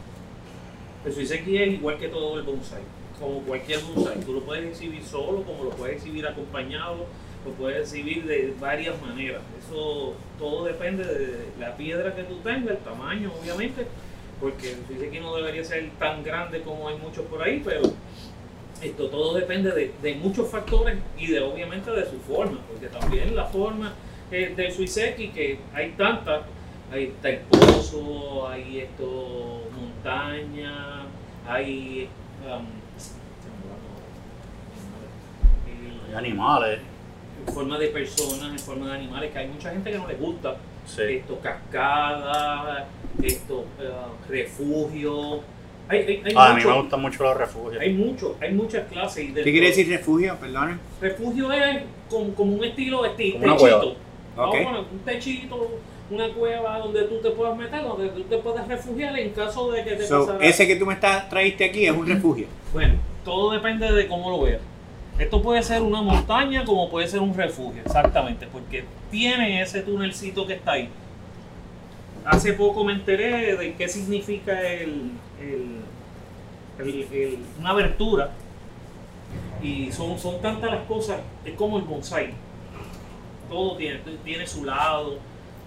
El 1.05 1.13
Suiseki 1.13 1.57
es 1.59 1.69
igual 1.75 1.99
que 1.99 2.09
todo 2.09 2.39
el 2.39 2.45
bonsai, 2.45 2.81
como 3.21 3.41
cualquier 3.41 3.81
bonsai. 3.81 4.21
Tú 4.21 4.33
lo 4.33 4.41
puedes 4.41 4.65
exhibir 4.65 5.03
solo, 5.05 5.43
como 5.43 5.65
lo 5.65 5.71
puedes 5.71 5.97
exhibir 5.97 6.27
acompañado, 6.27 7.07
lo 7.45 7.53
puedes 7.53 7.83
exhibir 7.83 8.25
de 8.25 8.55
varias 8.59 9.01
maneras. 9.03 9.43
Eso 9.63 10.15
todo 10.39 10.65
depende 10.65 11.05
de 11.05 11.47
la 11.61 11.77
piedra 11.77 12.15
que 12.15 12.23
tú 12.25 12.37
tengas, 12.37 12.71
el 12.71 12.79
tamaño, 12.79 13.33
obviamente, 13.41 13.87
porque 14.41 14.73
el 14.73 14.87
Suiseki 14.87 15.21
no 15.21 15.37
debería 15.37 15.63
ser 15.63 15.91
tan 15.99 16.23
grande 16.23 16.63
como 16.63 16.89
hay 16.89 16.97
muchos 16.97 17.27
por 17.27 17.43
ahí, 17.43 17.61
pero 17.65 17.83
esto 18.83 19.09
todo 19.09 19.35
depende 19.35 19.71
de, 19.71 19.93
de 20.03 20.15
muchos 20.15 20.49
factores 20.51 20.99
y 21.19 21.29
de 21.29 21.41
obviamente 21.41 21.91
de 21.91 22.05
su 22.05 22.19
forma, 22.21 22.59
porque 22.69 22.89
también 22.89 23.37
la 23.37 23.45
forma 23.45 23.93
eh, 24.31 24.53
del 24.57 24.73
Suiseki, 24.73 25.29
que 25.29 25.59
hay 25.75 25.91
tantas, 25.91 26.43
hay 26.95 27.05
está 27.07 27.29
el 27.29 27.39
pozo, 27.41 28.49
hay 28.49 28.81
esto 28.81 29.63
montaña, 29.77 31.03
hay 31.49 32.09
um, 32.47 32.67
Hay 36.09 36.15
animales. 36.15 36.79
en 37.47 37.53
forma 37.55 37.79
de 37.79 37.89
personas, 37.89 38.53
en 38.53 38.59
forma 38.59 38.87
de 38.89 38.95
animales, 38.95 39.33
que 39.33 39.39
hay 39.39 39.49
mucha 39.49 39.71
gente 39.71 39.91
que 39.91 39.99
no 39.99 40.07
les 40.07 40.21
gusta. 40.21 40.57
Sí. 40.87 41.03
Esto, 41.03 41.41
cascadas, 41.41 42.85
esto, 43.23 43.65
eh, 43.81 43.91
refugio. 44.29 45.41
Hay, 45.89 45.99
hay, 45.99 46.23
hay 46.25 46.33
Ah, 46.37 46.53
a 46.53 46.55
mí 46.55 46.65
me 46.65 46.73
gustan 46.81 47.01
mucho 47.03 47.25
los 47.25 47.37
refugios. 47.37 47.81
hay 47.83 47.93
mucho, 47.93 48.37
hay 48.41 48.53
muchas 48.53 48.87
clases. 48.89 49.25
Y 49.25 49.33
de 49.33 49.43
¿Qué 49.43 49.51
quiere 49.51 49.67
decir 49.69 49.89
refugio? 49.89 50.37
Perdón. 50.41 50.79
Refugio 51.01 51.53
es 51.53 51.83
como, 52.09 52.35
como 52.35 52.55
un 52.55 52.65
estilo 52.65 53.05
esti- 53.05 53.33
Como 53.33 53.45
una 53.47 53.57
techito. 53.57 53.81
cueva. 53.81 53.95
Ah, 54.37 54.47
Ok. 54.49 54.55
bueno, 54.63 54.85
un 54.93 54.99
techito, 55.01 55.71
una 56.11 56.29
cueva 56.35 56.79
donde 56.79 57.03
tú 57.05 57.19
te 57.23 57.31
puedas 57.31 57.57
meter, 57.57 57.83
donde 57.83 58.09
tú 58.11 58.23
te 58.25 58.37
puedas 58.39 58.69
refugiar 58.69 59.19
en 59.19 59.31
caso 59.31 59.71
de 59.73 59.85
que 59.85 59.93
te 59.93 60.07
So, 60.07 60.27
pasara. 60.27 60.45
ese 60.45 60.67
que 60.67 60.77
tú 60.77 60.85
me 60.87 60.95
estás, 60.95 61.29
traíste 61.31 61.65
aquí 61.65 61.87
es 61.87 61.93
un 61.93 62.07
refugio. 62.07 62.47
Bueno, 62.73 62.95
todo 63.25 63.53
depende 63.53 63.91
de 63.91 64.07
cómo 64.07 64.31
lo 64.31 64.43
veas. 64.43 64.61
Esto 65.19 65.41
puede 65.41 65.63
ser 65.63 65.81
una 65.81 66.03
montaña 66.03 66.65
como 66.65 66.91
puede 66.91 67.07
ser 67.09 67.21
un 67.21 67.35
refugio, 67.35 67.81
exactamente, 67.85 68.47
porque 68.53 68.85
tiene 69.11 69.63
ese 69.63 69.81
tunelcito 69.83 70.47
que 70.47 70.55
está 70.55 70.73
ahí. 70.73 70.89
Hace 72.25 72.53
poco 72.55 72.85
me 72.85 72.93
enteré 72.95 73.57
de 73.57 73.75
qué 73.75 73.89
significa 73.89 74.61
el, 74.61 75.13
el- 75.41 75.81
el- 76.79 77.07
el- 77.13 77.39
una 77.61 77.71
abertura 77.71 78.31
y 79.63 79.91
son, 79.93 80.19
son 80.19 80.41
tantas 80.43 80.71
las 80.71 80.85
cosas, 80.87 81.19
es 81.45 81.55
como 81.55 81.79
el 81.79 81.85
bonsai. 81.85 82.31
Todo 83.49 83.77
tiene, 83.77 84.01
tiene 84.25 84.47
su 84.47 84.65
lado, 84.65 85.19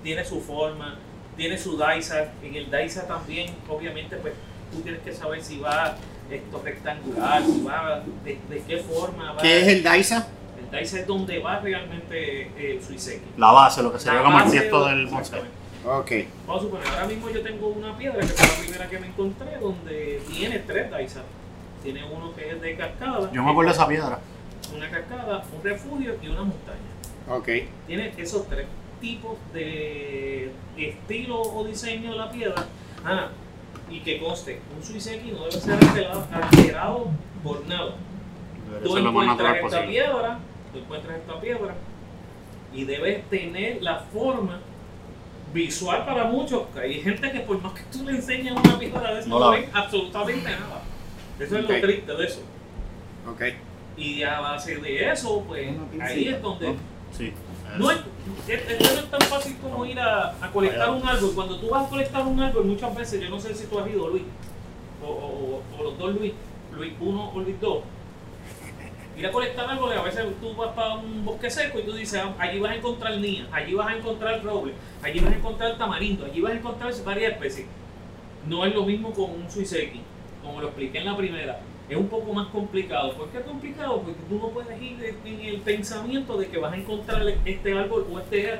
tiene 0.03 0.23
su 0.25 0.41
forma, 0.41 0.95
tiene 1.35 1.57
su 1.57 1.77
daisa. 1.77 2.31
En 2.43 2.55
el 2.55 2.69
daisa 2.69 3.07
también, 3.07 3.53
obviamente, 3.69 4.15
pues 4.17 4.33
tú 4.71 4.81
tienes 4.81 5.01
que 5.01 5.13
saber 5.13 5.43
si 5.43 5.59
va 5.59 5.95
esto 6.29 6.61
rectangular, 6.63 7.43
si 7.43 7.63
va 7.63 8.01
de, 8.23 8.37
de 8.49 8.63
qué 8.67 8.77
forma 8.79 9.33
va. 9.33 9.41
¿Qué 9.41 9.61
es 9.61 9.67
el 9.67 9.83
Daisa? 9.83 10.27
El 10.59 10.69
daisa 10.71 10.99
es 10.99 11.07
donde 11.07 11.39
va 11.39 11.59
realmente 11.59 12.51
el 12.57 12.83
suiseki. 12.83 13.23
La 13.37 13.51
base, 13.51 13.81
lo 13.81 13.93
que 13.93 13.99
sería 13.99 14.21
como 14.23 14.39
el 14.39 14.49
de- 14.51 14.59
del 14.59 15.07
exactamente. 15.07 15.51
Ok. 15.85 16.11
Vamos 16.45 16.61
a 16.61 16.65
suponer, 16.65 16.87
ahora 16.89 17.05
mismo 17.07 17.29
yo 17.29 17.41
tengo 17.41 17.67
una 17.67 17.97
piedra 17.97 18.19
que 18.19 18.27
fue 18.27 18.45
la 18.47 18.59
primera 18.59 18.89
que 18.89 18.99
me 18.99 19.07
encontré 19.07 19.57
donde 19.57 20.21
tiene 20.29 20.59
tres 20.59 20.91
daisas. 20.91 21.23
Tiene 21.81 22.03
uno 22.03 22.35
que 22.35 22.49
es 22.49 22.59
de 22.61 22.75
cascada, 22.75 23.31
Yo 23.31 23.41
me 23.43 23.51
acuerdo 23.51 23.69
de 23.71 23.75
esa 23.77 23.87
piedra. 23.87 24.19
una 24.75 24.89
cascada, 24.89 25.43
un 25.55 25.63
refugio 25.63 26.17
y 26.21 26.27
una 26.27 26.41
montaña. 26.41 27.29
Ok. 27.29 27.47
Tiene 27.87 28.13
esos 28.17 28.45
tres 28.49 28.65
tipos 28.99 29.37
de 29.53 30.51
estilo 30.77 31.41
o 31.41 31.63
diseño 31.65 32.11
de 32.11 32.17
la 32.17 32.31
piedra. 32.31 32.65
Ah, 33.05 33.29
y 33.89 33.99
que 34.01 34.19
conste, 34.19 34.59
un 34.75 34.83
suiseki 34.83 35.31
no 35.31 35.45
debe 35.45 35.51
ser 35.51 35.73
alterado, 35.73 36.27
alterado 36.31 37.07
por 37.43 37.65
nada. 37.67 37.95
Tú 38.83 38.93
ser 38.93 39.05
encuentras 39.05 39.55
esta 39.55 39.61
posible. 39.61 39.87
piedra, 39.87 40.39
tú 40.73 40.79
encuentras 40.79 41.17
esta 41.17 41.39
piedra 41.39 41.75
y 42.73 42.83
debes 42.83 43.29
tener 43.29 43.81
la 43.81 43.99
forma 43.99 44.59
visual 45.53 46.05
para 46.05 46.25
muchos. 46.25 46.63
que 46.73 46.79
Hay 46.81 47.01
gente 47.01 47.31
que 47.31 47.39
por 47.41 47.61
más 47.61 47.73
que 47.73 47.83
tú 47.91 48.03
le 48.03 48.11
enseñes 48.11 48.51
una 48.51 48.77
piedra 48.77 49.13
de 49.13 49.19
eso, 49.21 49.29
No 49.29 49.39
no, 49.39 49.51
la 49.51 49.57
ven 49.57 49.69
absolutamente 49.73 50.49
nada. 50.51 50.83
Eso 51.39 51.57
es 51.57 51.69
lo 51.69 51.81
triste 51.81 52.13
de 52.13 52.25
eso. 52.25 52.41
Ok. 53.29 53.41
Y 53.95 54.21
a 54.23 54.39
base 54.41 54.77
de 54.77 55.11
eso, 55.11 55.43
pues 55.47 55.69
ahí 56.01 56.27
es 56.27 56.41
donde... 56.41 56.75
Sí. 57.11 57.33
No 57.77 57.91
es, 57.91 57.97
no 57.97 58.53
es 58.99 59.09
tan 59.11 59.21
fácil 59.21 59.57
como 59.61 59.85
ir 59.85 59.99
a, 59.99 60.35
a 60.41 60.51
colectar 60.51 60.89
un 60.89 61.05
árbol. 61.07 61.31
Cuando 61.35 61.57
tú 61.59 61.69
vas 61.69 61.85
a 61.85 61.89
colectar 61.89 62.25
un 62.25 62.39
árbol, 62.39 62.65
muchas 62.65 62.95
veces, 62.95 63.21
yo 63.21 63.29
no 63.29 63.39
sé 63.39 63.53
si 63.53 63.65
tú 63.67 63.79
has 63.79 63.89
ido, 63.89 64.07
Luis, 64.07 64.23
o, 65.03 65.07
o- 65.07 65.61
o 65.77 65.83
los 65.83 65.97
dos 65.97 66.15
Luis, 66.15 66.33
Luis 66.75 66.93
1 66.99 67.31
o 67.33 67.39
Luis 67.39 67.59
2. 67.61 67.83
Ir 69.17 69.25
a 69.25 69.31
colectar 69.31 69.67
árboles, 69.69 69.97
a 69.97 70.03
veces 70.03 70.25
tú 70.39 70.53
vas 70.55 70.73
para 70.75 70.93
un 70.95 71.25
bosque 71.25 71.49
seco 71.49 71.79
y 71.79 71.83
tú 71.83 71.93
dices, 71.93 72.21
"Ah, 72.23 72.35
allí 72.37 72.59
vas 72.59 72.71
a 72.71 72.75
encontrar 72.75 73.17
nia, 73.17 73.47
allí 73.51 73.73
vas 73.73 73.87
a 73.87 73.95
encontrar 73.97 74.43
roble, 74.43 74.73
allí 75.01 75.19
vas 75.19 75.33
a 75.33 75.35
encontrar 75.37 75.77
tamarindo, 75.77 76.25
allí 76.25 76.39
vas 76.39 76.51
a 76.51 76.55
encontrar 76.55 76.93
varias 77.03 77.31
especies. 77.33 77.65
No 78.47 78.63
es 78.65 78.75
lo 78.75 78.83
mismo 78.85 79.11
con 79.13 79.31
un 79.31 79.49
suiseki, 79.49 80.01
como 80.43 80.61
lo 80.61 80.67
expliqué 80.67 80.99
en 80.99 81.05
la 81.05 81.17
primera. 81.17 81.59
Es 81.89 81.95
un 81.95 82.07
poco 82.07 82.33
más 82.33 82.47
complicado. 82.47 83.13
¿Por 83.13 83.29
qué 83.29 83.37
es 83.37 83.45
complicado? 83.45 84.01
Porque 84.01 84.19
tú 84.29 84.37
no 84.39 84.49
puedes 84.49 84.81
ir 84.81 85.15
en 85.25 85.39
el 85.41 85.61
pensamiento 85.61 86.37
de 86.37 86.47
que 86.47 86.57
vas 86.57 86.73
a 86.73 86.77
encontrar 86.77 87.21
este 87.45 87.77
árbol 87.77 88.05
o 88.11 88.19
este, 88.19 88.55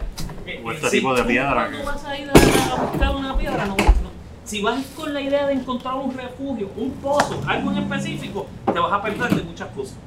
eh, 0.46 0.62
O 0.63 0.72
eh, 0.72 0.75
este 0.75 0.89
si 0.89 0.98
tipo 0.98 1.13
de 1.13 1.22
tú 1.24 1.27
piedra 1.27 1.53
cuando 1.53 1.77
que- 1.79 1.84
vas 1.84 2.05
a 2.05 2.17
ir 2.17 2.29
a, 2.29 2.31
a 2.74 2.86
buscar 2.86 3.15
una 3.15 3.38
piedra, 3.38 3.65
no, 3.65 3.75
no. 3.75 4.17
Si 4.46 4.62
vas 4.62 4.81
con 4.96 5.13
la 5.13 5.19
idea 5.19 5.46
de 5.46 5.53
encontrar 5.53 5.96
un 5.96 6.15
refugio, 6.15 6.69
un 6.77 6.91
pozo, 6.93 7.41
algo 7.48 7.72
en 7.72 7.79
específico, 7.79 8.48
te 8.65 8.79
vas 8.79 8.93
a 8.93 9.01
perder 9.01 9.36
de 9.36 9.43
muchas 9.43 9.67
cosas. 9.72 9.98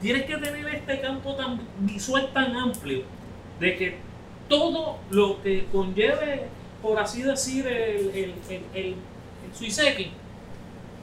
Tienes 0.00 0.22
que 0.24 0.38
tener 0.38 0.66
este 0.74 1.00
campo 1.02 1.34
tan 1.34 1.60
visual 1.80 2.30
tan 2.32 2.56
amplio 2.56 3.02
de 3.60 3.76
que 3.76 3.96
todo 4.48 4.96
lo 5.10 5.42
que 5.42 5.66
conlleve, 5.70 6.46
por 6.80 6.98
así 6.98 7.20
decir, 7.22 7.66
el, 7.66 8.08
el, 8.08 8.34
el, 8.48 8.62
el, 8.72 8.86
el 8.86 8.96
suiseki, 9.54 10.12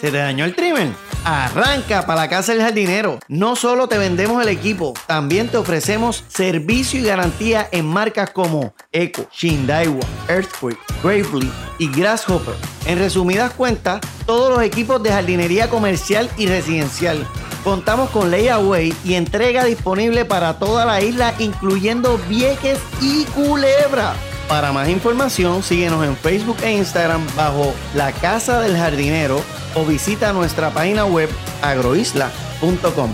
¿Se 0.00 0.12
te 0.12 0.18
dañó 0.18 0.44
el 0.44 0.54
trimmer? 0.54 1.09
Arranca 1.24 2.06
para 2.06 2.22
la 2.22 2.28
casa 2.28 2.52
del 2.52 2.62
jardinero. 2.62 3.18
No 3.28 3.54
solo 3.54 3.88
te 3.88 3.98
vendemos 3.98 4.42
el 4.42 4.48
equipo, 4.48 4.94
también 5.06 5.48
te 5.48 5.58
ofrecemos 5.58 6.24
servicio 6.28 6.98
y 6.98 7.04
garantía 7.04 7.68
en 7.72 7.86
marcas 7.86 8.30
como 8.30 8.72
Eco, 8.90 9.26
Shindaiwa, 9.30 10.00
Earthquake, 10.28 10.78
Gravely 11.02 11.50
y 11.78 11.90
Grasshopper. 11.90 12.54
En 12.86 12.98
resumidas 12.98 13.52
cuentas, 13.52 14.00
todos 14.24 14.50
los 14.50 14.62
equipos 14.62 15.02
de 15.02 15.10
jardinería 15.10 15.68
comercial 15.68 16.30
y 16.38 16.46
residencial. 16.46 17.26
Contamos 17.64 18.08
con 18.10 18.30
layaway 18.30 18.94
y 19.04 19.14
entrega 19.14 19.64
disponible 19.64 20.24
para 20.24 20.58
toda 20.58 20.86
la 20.86 21.02
isla, 21.02 21.34
incluyendo 21.38 22.18
Vieques 22.28 22.78
y 23.02 23.24
Culebra. 23.26 24.14
Para 24.48 24.72
más 24.72 24.88
información, 24.88 25.62
síguenos 25.62 26.04
en 26.04 26.16
Facebook 26.16 26.56
e 26.62 26.72
Instagram 26.72 27.24
bajo 27.36 27.74
La 27.94 28.10
Casa 28.10 28.60
del 28.60 28.76
Jardinero 28.76 29.42
o 29.74 29.84
visita 29.84 30.32
nuestra 30.32 30.70
página 30.70 31.04
web 31.04 31.28
agroisla.com. 31.62 33.10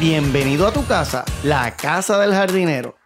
Bienvenido 0.00 0.66
a 0.66 0.72
tu 0.72 0.84
casa, 0.86 1.24
la 1.42 1.76
casa 1.76 2.18
del 2.18 2.32
jardinero. 2.32 2.96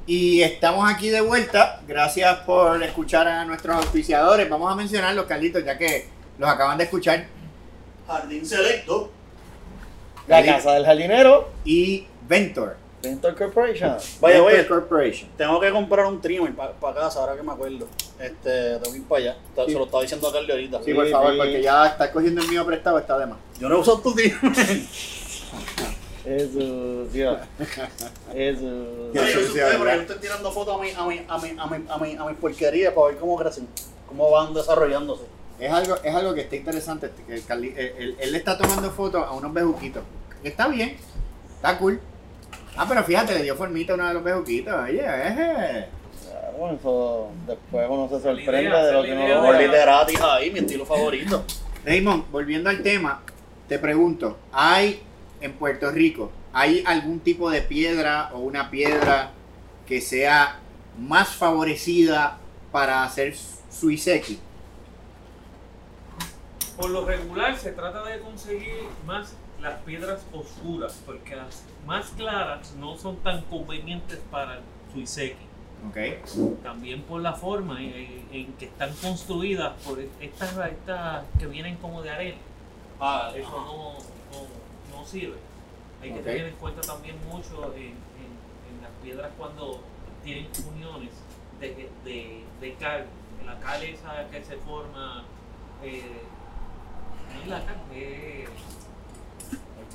Y 0.07 0.41
estamos 0.41 0.91
aquí 0.91 1.09
de 1.09 1.21
vuelta. 1.21 1.81
Gracias 1.87 2.39
por 2.39 2.81
escuchar 2.81 3.27
a 3.27 3.45
nuestros 3.45 3.75
auspiciadores. 3.75 4.49
Vamos 4.49 4.71
a 4.71 4.75
mencionarlos, 4.75 5.27
Carlitos, 5.27 5.63
ya 5.63 5.77
que 5.77 6.07
los 6.39 6.49
acaban 6.49 6.79
de 6.79 6.85
escuchar. 6.85 7.27
Jardín 8.07 8.43
Selecto. 8.43 9.11
La 10.27 10.43
casa 10.43 10.71
del 10.71 10.83
jardinero, 10.83 11.51
Y 11.63 12.07
Ventor. 12.27 12.77
Venture 13.03 13.35
Corporation. 13.35 13.97
Vaya, 14.21 14.41
vaya. 14.41 14.67
Corporation. 14.67 15.29
Tengo 15.37 15.59
que 15.59 15.69
comprar 15.71 16.05
un 16.05 16.21
trimmer 16.21 16.53
para 16.55 16.95
casa, 16.95 17.19
ahora 17.19 17.35
que 17.35 17.43
me 17.43 17.51
acuerdo. 17.51 17.85
Este, 18.19 18.77
tengo 18.79 18.91
que 18.91 18.97
ir 18.97 19.03
para 19.03 19.21
allá. 19.21 19.37
Te- 19.55 19.65
Se 19.65 19.71
lo 19.73 19.83
estaba 19.85 20.01
diciendo 20.03 20.27
a 20.29 20.33
Carly 20.33 20.51
ahorita. 20.51 20.83
Sí, 20.83 20.93
por 20.93 21.05
Sí, 21.05 21.11
favor, 21.11 21.31
sí. 21.33 21.37
porque 21.37 21.61
ya 21.61 21.85
estar 21.87 22.11
cogiendo 22.13 22.41
el 22.41 22.47
mío 22.47 22.65
prestado 22.65 22.97
está 22.97 23.17
de 23.17 23.25
más. 23.27 23.37
Yo 23.59 23.67
no 23.69 23.79
uso 23.79 23.99
tu 23.99 24.13
trimmer. 24.15 24.39
Eso, 26.25 27.05
Dios. 27.11 27.37
Eso. 28.33 28.61
Yo 29.13 29.21
no 29.21 29.27
Sí, 29.27 29.29
uso 29.31 29.39
sí, 29.39 29.45
ustedes, 29.47 29.71
pero 29.71 29.79
¿verdad? 29.83 29.95
yo 29.95 30.01
estoy 30.03 30.17
tirando 30.19 30.51
fotos 30.53 30.79
a 30.79 30.81
mi, 30.81 30.91
a 30.91 31.05
mi, 31.05 31.25
a 31.27 31.37
mi, 31.37 31.49
a 31.59 31.67
mi, 31.67 31.85
a 31.89 31.97
mi, 31.97 32.15
a 32.15 32.25
mis 32.25 32.37
porquerías 32.37 32.93
para 32.93 33.07
ver 33.07 33.17
cómo 33.17 33.35
crecen, 33.37 33.67
cómo 34.07 34.31
van 34.31 34.53
desarrollándose. 34.53 35.23
Es 35.59 35.71
algo, 35.71 35.95
es 36.01 36.15
algo 36.15 36.33
que 36.33 36.41
está 36.41 36.55
interesante. 36.55 37.11
Que 37.27 37.33
el 37.35 37.45
Carli- 37.45 37.73
él, 37.75 37.93
él- 37.97 38.15
él 38.19 38.31
le 38.31 38.37
está 38.37 38.57
tomando 38.57 38.89
fotos 38.91 39.21
a 39.27 39.31
unos 39.31 39.53
bejuquitos. 39.53 40.03
Está 40.43 40.67
bien. 40.69 40.95
Está 41.57 41.77
cool. 41.77 41.99
Ah, 42.75 42.85
pero 42.87 43.03
fíjate, 43.03 43.33
le 43.35 43.43
dio 43.43 43.55
formita 43.55 43.93
a 43.93 43.95
uno 43.95 44.07
de 44.07 44.13
los 44.15 44.23
bejuquitos. 44.23 44.73
Oye, 44.73 45.01
eh. 45.05 45.87
Claro, 46.23 46.75
eso 46.75 47.29
después 47.45 47.87
uno 47.89 48.07
se 48.09 48.15
sorprende 48.21 48.63
idea, 48.63 48.85
de 48.85 48.93
lo 48.93 49.03
que 49.03 49.11
es 49.11 49.31
uno 49.37 49.41
Bueno. 49.47 49.59
literatis 49.61 50.21
ahí, 50.21 50.51
mi 50.51 50.59
estilo 50.59 50.85
favorito. 50.85 51.43
Raymond, 51.85 52.31
volviendo 52.31 52.69
al 52.69 52.81
tema, 52.81 53.21
te 53.67 53.77
pregunto, 53.77 54.37
¿hay 54.51 55.01
en 55.41 55.53
Puerto 55.53 55.91
Rico, 55.91 56.31
hay 56.53 56.83
algún 56.85 57.19
tipo 57.19 57.49
de 57.51 57.61
piedra 57.61 58.31
o 58.33 58.39
una 58.39 58.69
piedra 58.71 59.31
que 59.85 59.99
sea 60.01 60.59
más 60.97 61.29
favorecida 61.29 62.37
para 62.71 63.03
hacer 63.03 63.35
suiseki? 63.69 64.39
Por 66.77 66.89
lo 66.89 67.05
regular 67.05 67.55
se 67.57 67.71
trata 67.71 68.03
de 68.03 68.19
conseguir 68.19 68.83
más 69.05 69.33
las 69.63 69.79
piedras 69.81 70.25
oscuras, 70.33 71.01
porque 71.05 71.35
las 71.35 71.63
más 71.87 72.07
claras 72.11 72.73
no 72.75 72.97
son 72.97 73.15
tan 73.17 73.41
convenientes 73.43 74.19
para 74.29 74.55
el 74.55 74.61
suiseki. 74.93 75.45
¿Ok? 75.89 76.61
También 76.63 77.01
por 77.01 77.21
la 77.21 77.33
forma 77.33 77.81
en, 77.81 78.25
en 78.31 78.53
que 78.53 78.65
están 78.65 78.93
construidas, 79.01 79.73
por 79.83 79.99
estas, 80.21 80.57
estas 80.69 81.25
que 81.39 81.47
vienen 81.47 81.75
como 81.77 82.01
de 82.01 82.09
arena. 82.09 82.37
Ah, 82.99 83.31
Eso 83.35 83.49
no, 83.49 83.93
no, 84.31 84.97
no 84.99 85.05
sirve. 85.05 85.35
Hay 86.01 86.11
que 86.13 86.19
tener 86.19 86.47
en 86.47 86.55
cuenta 86.55 86.81
también 86.81 87.15
mucho 87.29 87.73
en, 87.75 87.81
en- 87.81 87.93
en 88.69 88.81
las 88.81 88.91
piedras 89.01 89.31
cuando 89.37 89.81
tienen 90.23 90.47
uniones 90.73 91.11
de, 91.59 91.89
de, 92.05 92.43
de 92.61 92.73
cal. 92.75 93.05
La 93.45 93.59
cal 93.59 93.83
esa 93.83 94.29
que 94.29 94.41
se 94.43 94.55
forma, 94.57 95.23
eh, 95.83 96.01
no 97.33 97.41
es 97.41 97.47
la 97.47 97.65
cal, 97.65 97.75
es 97.93 98.49
paso 98.49 98.82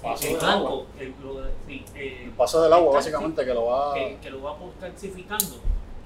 el 0.02 0.20
del 0.20 0.36
agua. 0.36 0.70
blanco, 0.70 0.86
el, 0.98 1.14
lo 1.22 1.42
de- 1.42 1.52
sí, 1.66 1.84
eh, 1.94 2.20
El 2.24 2.30
paso 2.30 2.62
del 2.62 2.72
agua, 2.72 2.94
básicamente, 2.94 3.44
que 3.44 3.54
lo 3.54 3.66
va. 3.66 3.94
que, 3.94 4.18
que 4.22 4.30
lo 4.30 4.42
va 4.42 4.56
calcificando 4.80 5.56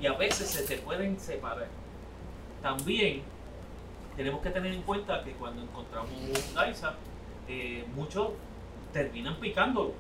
y 0.01 0.07
a 0.07 0.13
veces 0.15 0.49
se 0.51 0.63
te 0.65 0.79
pueden 0.83 1.19
separar. 1.21 1.69
También 2.63 3.23
tenemos 4.17 4.41
que 4.43 4.51
tener 4.51 4.73
en 4.73 4.83
cuenta 4.83 5.23
que 5.25 5.33
cuando 5.33 5.63
encontramos 5.63 6.11
un 6.11 6.55
Daisa, 6.55 6.95
eh, 7.49 7.85
muchos 7.95 8.29
terminan 8.93 9.37
picándolo. 9.41 9.93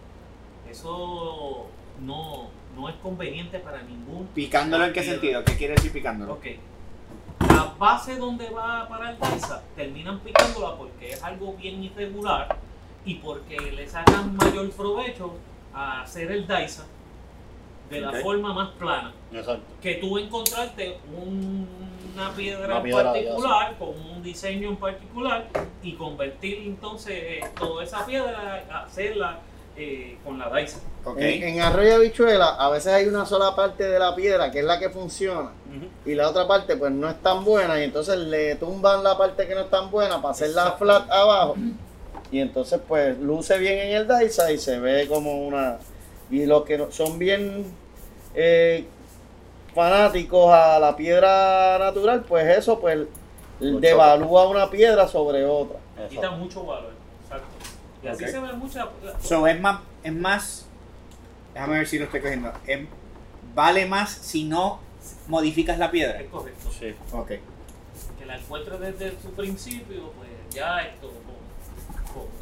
Eso 0.70 1.66
no, 2.00 2.48
no 2.76 2.88
es 2.88 2.94
conveniente 2.96 3.58
para 3.58 3.82
ningún. 3.82 4.26
¿Picándolo 4.28 4.84
en 4.86 4.92
qué 4.92 5.02
sentido? 5.02 5.44
¿Qué 5.44 5.56
quiere 5.56 5.74
decir 5.74 5.92
picándolo? 5.92 6.34
Ok. 6.34 6.46
La 7.48 7.74
base 7.78 8.16
donde 8.16 8.48
va 8.50 8.88
para 8.88 9.10
el 9.10 9.18
Daisa 9.18 9.62
terminan 9.76 10.20
picándola 10.20 10.76
porque 10.76 11.10
es 11.10 11.22
algo 11.22 11.54
bien 11.54 11.82
irregular 11.82 12.56
y 13.04 13.16
porque 13.16 13.58
le 13.60 13.88
sacan 13.88 14.36
mayor 14.36 14.70
provecho 14.70 15.34
a 15.74 16.02
hacer 16.02 16.30
el 16.30 16.46
Daisa 16.46 16.84
de 17.90 18.00
la 18.00 18.12
forma 18.22 18.54
más 18.54 18.70
plana 18.70 19.12
Exacto. 19.32 19.62
que 19.82 19.94
tú 19.96 20.16
encontrarte 20.18 20.98
un- 21.14 21.66
una 22.14 22.30
piedra 22.32 22.78
Una 22.78 22.88
en 22.88 22.94
particular, 23.04 23.76
con 23.78 23.88
un 23.88 24.22
diseño 24.22 24.68
en 24.68 24.76
particular, 24.76 25.48
y 25.82 25.94
convertir 25.94 26.58
entonces 26.66 27.14
eh, 27.16 27.40
toda 27.58 27.82
esa 27.84 28.04
piedra, 28.06 28.64
hacerla 28.86 29.40
eh, 29.76 30.18
con 30.22 30.38
la 30.38 30.50
Daisa. 30.50 30.80
Ok. 31.04 31.16
En, 31.18 31.42
en 31.42 31.60
arroyo 31.62 31.94
habichuela 31.96 32.56
a 32.58 32.68
veces 32.70 32.92
hay 32.92 33.06
una 33.08 33.24
sola 33.24 33.56
parte 33.56 33.84
de 33.88 33.98
la 33.98 34.14
piedra 34.14 34.50
que 34.50 34.58
es 34.60 34.64
la 34.66 34.78
que 34.78 34.90
funciona 34.90 35.50
y 36.04 36.14
la 36.14 36.28
otra 36.28 36.46
parte 36.46 36.76
pues 36.76 36.92
no 36.92 37.08
es 37.08 37.20
tan 37.22 37.42
buena 37.44 37.80
y 37.80 37.84
entonces 37.84 38.18
le 38.18 38.56
tumban 38.56 39.02
la 39.02 39.16
parte 39.16 39.46
que 39.48 39.54
no 39.54 39.62
es 39.62 39.70
tan 39.70 39.90
buena 39.90 40.20
para 40.20 40.32
hacerla 40.32 40.72
flat 40.72 41.10
abajo 41.10 41.56
y 42.32 42.40
entonces 42.40 42.80
pues 42.88 43.16
luce 43.18 43.58
bien 43.58 43.78
en 43.78 43.96
el 43.96 44.08
Daisa 44.08 44.50
y 44.50 44.58
se 44.58 44.80
ve 44.80 45.06
como 45.06 45.46
una 45.46 45.78
y 46.30 46.46
los 46.46 46.64
que 46.64 46.84
son 46.90 47.18
bien 47.18 47.66
eh, 48.34 48.86
fanáticos 49.74 50.52
a 50.52 50.80
la 50.80 50.96
piedra 50.96 51.78
natural 51.78 52.24
pues 52.26 52.58
eso 52.58 52.80
pues 52.80 53.06
devalúa 53.60 54.48
una 54.48 54.68
piedra 54.70 55.06
sobre 55.06 55.44
otra 55.44 55.78
Quita 56.08 56.30
mucho 56.30 56.64
valor. 56.64 56.92
Exacto. 57.22 57.46
Y 58.02 58.08
así 58.08 58.26
se 58.26 58.40
ve 58.40 58.52
mucha. 58.54 58.88
So, 59.20 59.46
es 59.46 59.60
más, 59.60 59.80
es 60.02 60.12
más, 60.12 60.66
déjame 61.54 61.78
ver 61.78 61.86
si 61.86 61.98
lo 61.98 62.06
estoy 62.06 62.20
cogiendo, 62.20 62.52
vale 63.54 63.86
más 63.86 64.10
si 64.10 64.44
no 64.44 64.80
modificas 65.28 65.78
la 65.78 65.90
piedra. 65.90 66.20
Es 66.20 66.28
correcto. 66.28 66.70
Sí. 66.72 66.94
Ok. 67.12 67.28
Que 68.18 68.26
la 68.26 68.36
encuentres 68.36 68.80
desde 68.80 69.20
su 69.20 69.30
principio, 69.30 70.12
pues 70.16 70.30
ya 70.50 70.80
esto, 70.80 71.12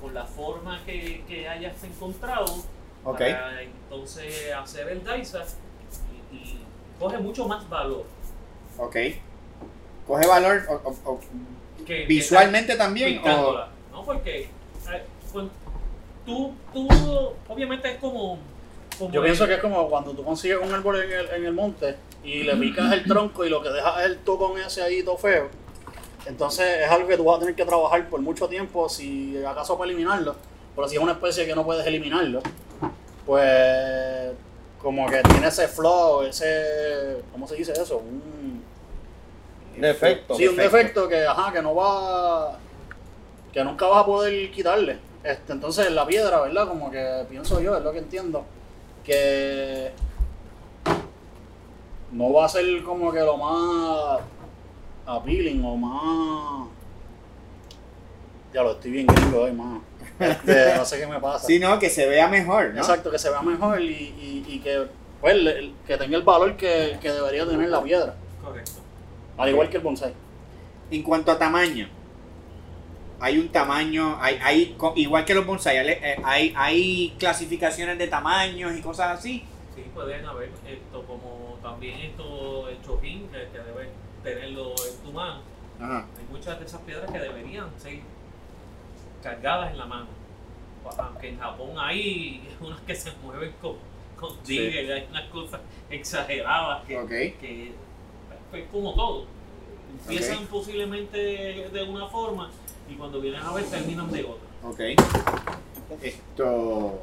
con, 0.00 0.14
la 0.14 0.24
forma 0.24 0.80
que, 0.84 1.22
que 1.28 1.48
hayas 1.48 1.82
encontrado, 1.84 2.46
para 3.12 3.62
entonces 3.62 4.52
hacer 4.52 4.88
el 4.88 5.04
Daisa 5.04 5.44
y, 6.32 6.36
y 6.36 6.60
coge 6.98 7.18
mucho 7.18 7.46
más 7.48 7.68
valor. 7.68 8.04
Ok. 8.78 8.96
Coge 10.06 10.26
valor 10.26 10.62
o- 10.68 10.88
o- 10.88 11.12
o 11.12 11.20
Que, 11.86 12.04
visualmente 12.06 12.72
que 12.72 12.78
también. 12.78 13.22
¿no? 13.22 14.04
Porque 14.04 14.40
eh, 14.90 15.02
tú, 16.26 16.52
tú, 16.72 16.88
obviamente 17.48 17.92
es 17.92 17.98
como. 17.98 18.38
como 18.98 19.12
Yo 19.12 19.20
el- 19.20 19.26
pienso 19.26 19.46
que 19.46 19.54
es 19.54 19.60
como 19.60 19.88
cuando 19.88 20.12
tú 20.12 20.24
consigues 20.24 20.58
un 20.62 20.72
árbol 20.72 21.02
en 21.02 21.12
el, 21.12 21.28
en 21.30 21.44
el 21.46 21.52
monte 21.52 21.96
y 22.22 22.42
le 22.42 22.54
picas 22.56 22.92
el 22.92 23.04
tronco 23.04 23.44
y 23.44 23.48
lo 23.48 23.62
que 23.62 23.70
dejas 23.70 24.00
es 24.00 24.06
el 24.06 24.18
tocón 24.18 24.58
ese 24.60 24.82
ahí 24.82 25.02
todo 25.02 25.16
feo. 25.16 25.48
Entonces 26.26 26.84
es 26.84 26.90
algo 26.90 27.08
que 27.08 27.16
tú 27.16 27.24
vas 27.24 27.36
a 27.36 27.40
tener 27.40 27.54
que 27.54 27.64
trabajar 27.64 28.08
por 28.08 28.20
mucho 28.20 28.48
tiempo 28.48 28.88
si 28.88 29.42
acaso 29.44 29.76
para 29.76 29.90
eliminarlo. 29.90 30.36
Pero 30.74 30.88
si 30.88 30.96
es 30.96 31.02
una 31.02 31.12
especie 31.12 31.46
que 31.46 31.54
no 31.54 31.64
puedes 31.64 31.86
eliminarlo, 31.86 32.40
pues 33.26 34.32
como 34.80 35.08
que 35.08 35.22
tiene 35.22 35.48
ese 35.48 35.68
flow, 35.68 36.22
ese... 36.22 37.22
¿Cómo 37.32 37.46
se 37.46 37.56
dice 37.56 37.72
eso? 37.72 37.98
Un, 37.98 38.62
defecto 39.76 40.34
sí, 40.34 40.46
un 40.46 40.56
defecto 40.56 41.08
que, 41.08 41.26
ajá, 41.26 41.52
que 41.52 41.62
no 41.62 41.74
va... 41.74 42.58
que 43.52 43.62
nunca 43.62 43.86
vas 43.86 44.02
a 44.02 44.06
poder 44.06 44.50
quitarle. 44.50 44.98
Este, 45.22 45.52
entonces 45.52 45.90
la 45.90 46.06
piedra, 46.06 46.40
¿verdad? 46.40 46.66
Como 46.66 46.90
que 46.90 47.26
pienso 47.28 47.60
yo, 47.60 47.76
es 47.76 47.84
lo 47.84 47.92
que 47.92 47.98
entiendo, 47.98 48.44
que 49.04 49.92
no 52.12 52.32
va 52.32 52.46
a 52.46 52.48
ser 52.48 52.82
como 52.82 53.12
que 53.12 53.20
lo 53.20 53.36
más 53.36 54.20
appealing 55.06 55.64
o 55.64 55.76
más... 55.76 56.68
Ya 58.52 58.62
lo 58.62 58.72
estoy 58.72 58.90
bien 58.90 59.06
gringo 59.06 59.42
hoy, 59.42 59.52
más. 59.52 59.80
Este, 60.18 60.74
no 60.76 60.84
sé 60.84 60.98
qué 60.98 61.06
me 61.06 61.20
pasa. 61.20 61.46
Sino 61.46 61.78
que 61.78 61.88
se 61.88 62.06
vea 62.08 62.26
mejor, 62.28 62.70
¿no? 62.74 62.78
Exacto, 62.80 63.10
que 63.10 63.18
se 63.18 63.30
vea 63.30 63.42
mejor 63.42 63.80
y, 63.80 63.86
y- 63.86 64.44
y 64.48 64.58
que, 64.58 64.86
pues, 65.20 65.36
le- 65.36 65.72
que 65.86 65.96
tenga 65.96 66.16
el 66.16 66.22
valor 66.24 66.56
que, 66.56 66.98
que 67.00 67.12
debería 67.12 67.46
tener 67.46 67.68
la 67.68 67.80
piedra. 67.82 68.14
Correcto. 68.42 68.72
Al 69.38 69.48
igual 69.50 69.70
que 69.70 69.76
el 69.76 69.82
bonsai. 69.84 70.12
En 70.90 71.02
cuanto 71.04 71.30
a 71.30 71.38
tamaño, 71.38 71.88
hay 73.20 73.38
un 73.38 73.48
tamaño, 73.50 74.18
hay, 74.20 74.38
hay 74.42 74.74
co- 74.76 74.94
igual 74.96 75.24
que 75.24 75.34
los 75.34 75.46
bonsai, 75.46 75.78
hay, 75.78 75.98
hay, 76.24 76.52
hay 76.56 77.14
clasificaciones 77.20 77.96
de 77.98 78.08
tamaños 78.08 78.76
y 78.76 78.80
cosas 78.82 79.18
así. 79.18 79.44
Sí, 79.76 79.84
pueden 79.94 80.26
haber 80.26 80.50
esto 80.68 81.04
como 81.06 81.56
también 81.62 82.00
esto, 82.00 82.68
el 82.68 82.82
chojín, 82.82 83.28
que, 83.28 83.46
tenerlo 84.22 84.70
en 84.70 85.04
tu 85.04 85.12
mano. 85.12 85.40
Ajá. 85.80 86.06
Hay 86.18 86.24
muchas 86.30 86.58
de 86.58 86.66
esas 86.66 86.80
piedras 86.82 87.10
que 87.10 87.18
deberían 87.18 87.68
ser 87.78 88.00
cargadas 89.22 89.70
en 89.72 89.78
la 89.78 89.86
mano. 89.86 90.06
Aunque 90.98 91.28
en 91.28 91.38
Japón 91.38 91.70
hay 91.78 92.48
unas 92.60 92.80
que 92.80 92.94
se 92.94 93.12
mueven 93.22 93.52
con, 93.60 93.76
con 94.18 94.30
Sí. 94.44 94.58
hay 94.58 95.06
unas 95.10 95.28
cosas 95.30 95.60
exageradas 95.90 96.84
que, 96.86 96.98
Ok. 96.98 97.08
que 97.08 97.72
pues, 98.50 98.64
como 98.70 98.94
todo. 98.94 99.24
Empiezan 100.02 100.46
posiblemente 100.46 101.18
de 101.72 101.82
una 101.82 102.06
forma 102.06 102.50
y 102.88 102.94
cuando 102.94 103.20
vienen 103.20 103.42
a 103.42 103.52
ver 103.52 103.64
terminan 103.64 104.10
de 104.10 104.22
otra. 104.24 104.68
Ok. 104.68 104.80
Esto. 106.02 107.02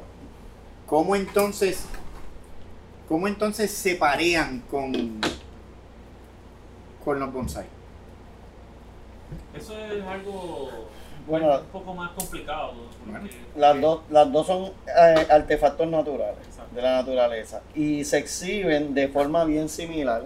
¿Cómo 0.86 1.14
entonces. 1.16 1.84
¿Cómo 3.08 3.28
entonces 3.28 3.70
se 3.72 3.94
parean 3.96 4.60
con. 4.70 5.20
Con 7.08 7.18
los 7.20 7.32
bonsai? 7.32 7.64
Eso 9.56 9.72
es 9.78 10.04
algo 10.04 10.68
Bueno, 11.26 11.58
un 11.58 11.64
poco 11.72 11.94
más 11.94 12.10
complicado. 12.10 12.72
porque- 13.06 13.34
Las 13.56 13.80
dos, 13.80 14.00
las 14.10 14.30
dos 14.30 14.46
son 14.46 14.64
eh, 14.86 15.26
artefactos 15.30 15.88
naturales 15.88 16.36
Exacto. 16.46 16.74
de 16.76 16.82
la 16.82 16.96
naturaleza 16.96 17.62
y 17.74 18.04
se 18.04 18.18
exhiben 18.18 18.92
de 18.94 19.08
forma 19.08 19.44
bien 19.46 19.70
similar. 19.70 20.24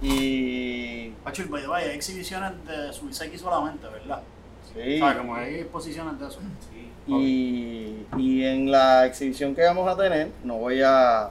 Y 0.00 1.08
Pacho, 1.24 1.42
the 1.44 1.50
way, 1.50 1.84
hay 1.84 1.90
exhibiciones 1.96 2.52
de 2.66 2.92
Suiseki 2.92 3.36
solamente, 3.38 3.86
¿verdad? 3.88 4.20
sí, 4.72 5.00
O 5.00 5.06
sea, 5.06 5.18
como 5.18 5.34
hay 5.34 5.54
exposiciones 5.56 6.18
de 6.20 6.26
eso. 6.28 6.38
Sí. 6.70 6.90
y, 7.12 8.06
y 8.16 8.44
en 8.44 8.70
la 8.70 9.06
exhibición 9.06 9.54
que 9.56 9.62
vamos 9.62 9.88
a 9.88 9.96
tener, 9.96 10.30
no 10.44 10.54
voy 10.56 10.82
a, 10.82 11.30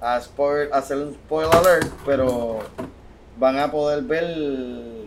a 0.00 0.20
spoil- 0.20 0.68
hacer 0.72 0.98
un 0.98 1.14
spoiler 1.14 1.54
alert, 1.54 1.92
pero 2.06 2.58
van 3.38 3.58
a 3.58 3.70
poder 3.70 4.02
ver 4.02 5.06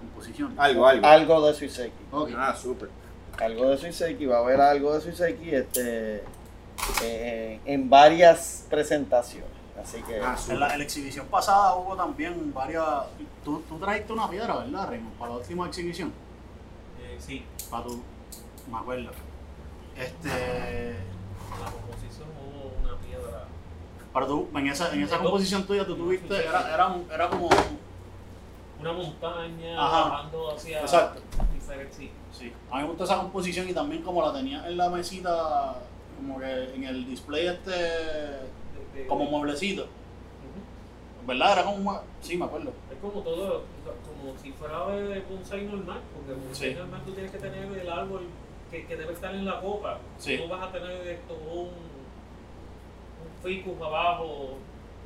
Composición. 0.00 0.54
Algo, 0.58 0.86
algo. 0.86 1.06
algo 1.06 1.46
de 1.46 1.54
Suiseki. 1.54 1.92
Ok. 2.10 2.30
Ah, 2.36 2.54
súper. 2.54 2.90
algo 3.38 3.70
de 3.70 3.78
Suiseki, 3.78 4.26
va 4.26 4.36
a 4.36 4.40
haber 4.40 4.60
algo 4.60 4.94
de 4.94 5.00
Suiseki 5.00 5.54
este, 5.54 6.22
eh, 7.02 7.60
en 7.64 7.88
varias 7.90 8.66
presentaciones. 8.68 9.50
Así 9.80 10.02
que 10.02 10.20
Ah, 10.20 10.36
En 10.48 10.60
la, 10.60 10.72
en 10.72 10.78
la 10.78 10.84
exhibición 10.84 11.26
pasada 11.26 11.74
hubo 11.76 11.96
también 11.96 12.52
varias. 12.52 12.84
Tú, 13.44 13.62
tú 13.68 13.78
trajiste 13.78 14.12
una 14.12 14.28
piedra, 14.28 14.56
¿verdad, 14.58 14.88
Raymond? 14.88 15.14
Para 15.16 15.32
la 15.32 15.38
última 15.38 15.66
exhibición. 15.66 16.12
Eh, 17.00 17.16
sí, 17.18 17.44
Para 17.70 17.84
tu. 17.84 18.02
Me 18.70 18.78
acuerdo. 18.78 19.10
Este. 19.96 20.28
la 20.28 21.70
composición. 21.70 22.28
Para 24.12 24.26
tú, 24.26 24.48
en 24.54 24.66
esa, 24.66 24.92
en 24.92 25.02
esa 25.02 25.18
composición 25.18 25.66
tuya, 25.66 25.86
tú 25.86 25.96
tuviste. 25.96 26.34
Era, 26.36 26.74
era, 26.74 26.86
un- 26.88 27.06
era 27.12 27.28
como. 27.30 27.48
Una 28.80 28.92
montaña 28.92 29.80
Ajá. 29.80 30.08
bajando 30.10 30.50
hacia 30.54 30.80
Exacto. 30.80 31.20
sí. 31.90 32.10
Sí. 32.32 32.52
A 32.70 32.76
mí 32.76 32.82
me 32.82 32.88
gustó 32.88 33.04
esa 33.04 33.16
composición 33.18 33.68
y 33.68 33.72
también 33.72 34.02
como 34.02 34.20
la 34.26 34.32
tenía 34.32 34.66
en 34.66 34.76
la 34.76 34.88
mesita, 34.90 35.76
como 36.16 36.38
que 36.40 36.74
en 36.74 36.84
el 36.84 37.06
display 37.06 37.46
este. 37.46 37.70
De- 37.70 38.40
de- 38.94 39.06
Como 39.06 39.24
mueblecito. 39.26 39.86
¿Verdad? 41.26 41.52
Era 41.52 41.64
como. 41.64 42.00
Sí, 42.20 42.36
me 42.36 42.44
acuerdo. 42.46 42.72
Es 42.90 42.98
como 43.00 43.20
todo, 43.22 43.62
como 44.04 44.36
si 44.42 44.50
fuera 44.52 44.86
de 44.88 45.20
bonsai 45.20 45.62
normal, 45.64 46.00
porque 46.14 46.32
el 46.32 46.38
bonsai 46.46 46.70
Sí. 46.72 46.78
normal 46.78 47.02
tú 47.06 47.12
tienes 47.12 47.30
que 47.30 47.38
tener 47.38 47.78
el 47.78 47.90
árbol 47.90 48.22
que, 48.70 48.86
que 48.86 48.96
debe 48.96 49.12
estar 49.12 49.32
en 49.34 49.44
la 49.44 49.60
copa. 49.60 49.98
Sí. 50.18 50.38
Tú 50.38 50.48
vas 50.48 50.62
a 50.68 50.72
tener 50.72 50.90
esto, 51.06 51.34
un, 51.34 51.68
un 51.68 51.91
ficus 53.42 53.80
abajo, 53.80 54.56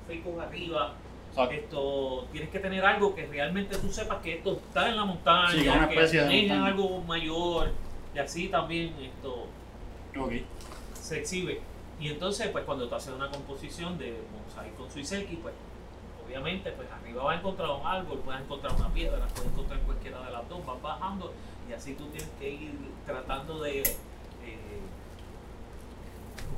ficus 0.09 0.38
arriba. 0.40 0.94
Exacto. 1.31 1.55
Esto, 1.55 2.29
tienes 2.33 2.49
que 2.51 2.59
tener 2.61 2.85
algo 2.85 3.14
que 3.14 3.27
realmente 3.27 3.77
tú 3.77 3.92
sepas 3.92 4.22
que 4.22 4.35
esto 4.37 4.53
está 4.53 4.88
en 4.88 4.96
la 4.96 5.05
montaña, 5.05 5.51
Sí, 5.53 5.68
una 5.68 5.88
que 5.88 5.94
es 6.03 6.51
algo 6.53 7.01
mayor, 7.03 7.72
y 8.14 8.18
así 8.18 8.49
también 8.49 8.94
esto 9.03 9.46
se 10.94 11.20
exhibe. 11.20 11.61
Y 12.01 12.09
entonces, 12.09 12.49
pues 12.49 12.64
cuando 12.64 12.88
tú 12.88 12.94
haces 12.94 13.12
una 13.14 13.31
composición 13.31 13.99
de 13.99 14.18
mosaic 14.33 14.75
con 14.77 14.90
suiseki, 14.90 15.37
pues 15.37 15.55
obviamente, 16.27 16.70
pues 16.72 16.88
arriba 16.90 17.22
vas 17.25 17.37
a 17.37 17.38
encontrar 17.40 17.70
un 17.70 17.87
árbol, 17.87 18.18
puedes 18.25 18.40
encontrar 18.40 18.75
una 18.75 18.88
piedra, 18.88 19.27
puedes 19.35 19.51
encontrar 19.53 19.81
cualquiera 19.81 20.20
de 20.22 20.31
las 20.33 20.49
dos, 20.49 20.64
vas 20.64 20.81
bajando 20.83 21.33
y 21.68 21.72
así 21.75 21.94
tú 21.94 22.07
tienes 22.07 22.29
que 22.38 22.51
ir 22.51 22.72
tratando 23.05 23.61
de, 23.62 23.81
eh, 23.81 24.81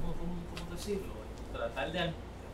¿cómo, 0.01 0.13
cómo- 0.15 0.35
cómo 0.57 0.71
decirlo? 0.71 1.19
Tratar 1.53 1.93
de 1.93 2.11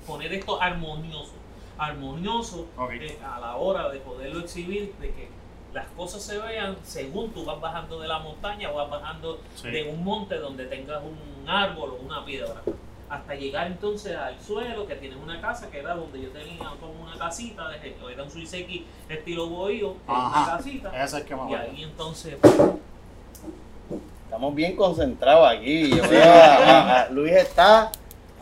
poner 0.06 0.32
esto 0.32 0.60
armonioso, 0.60 1.32
armonioso 1.78 2.66
eh, 2.92 3.18
a 3.24 3.40
la 3.40 3.56
hora 3.56 3.88
de 3.90 3.98
poderlo 4.00 4.40
exhibir, 4.40 4.94
de 5.00 5.08
que 5.12 5.28
las 5.72 5.86
cosas 5.88 6.22
se 6.22 6.38
vean 6.38 6.76
según 6.84 7.30
tú 7.32 7.44
vas 7.44 7.60
bajando 7.60 7.98
de 8.00 8.06
la 8.06 8.18
montaña 8.20 8.70
o 8.70 8.76
vas 8.76 8.88
bajando 8.90 9.40
Sí. 9.56 9.70
de 9.70 9.82
un 9.90 10.04
monte 10.04 10.36
donde 10.38 10.66
tengas 10.66 11.02
un 11.02 11.48
árbol 11.48 11.90
o 12.00 12.04
una 12.04 12.24
piedra. 12.24 12.62
Hasta 13.08 13.34
llegar 13.34 13.66
entonces 13.66 14.16
al 14.16 14.40
suelo, 14.40 14.86
que 14.86 14.94
tienes 14.94 15.18
una 15.18 15.40
casa, 15.40 15.70
que 15.70 15.78
era 15.80 15.94
donde 15.94 16.22
yo 16.22 16.30
tenía 16.30 16.70
como 16.80 17.02
una 17.02 17.16
casita, 17.18 17.68
de, 17.68 17.94
era 18.12 18.22
un 18.22 18.30
suiseki 18.30 18.86
estilo 19.08 19.48
bohío, 19.48 19.94
una 20.08 20.44
casita. 20.56 21.04
Es 21.04 21.12
que 21.14 21.34
Y 21.50 21.54
ahí 21.54 21.82
entonces, 21.82 22.36
estamos 24.24 24.54
bien 24.54 24.74
concentrados 24.76 25.48
aquí. 25.48 25.90
Yo 25.90 26.08
veo 26.08 26.24
a- 26.32 26.56
a- 26.56 27.02
a- 27.02 27.08
Luis 27.10 27.32
está 27.32 27.90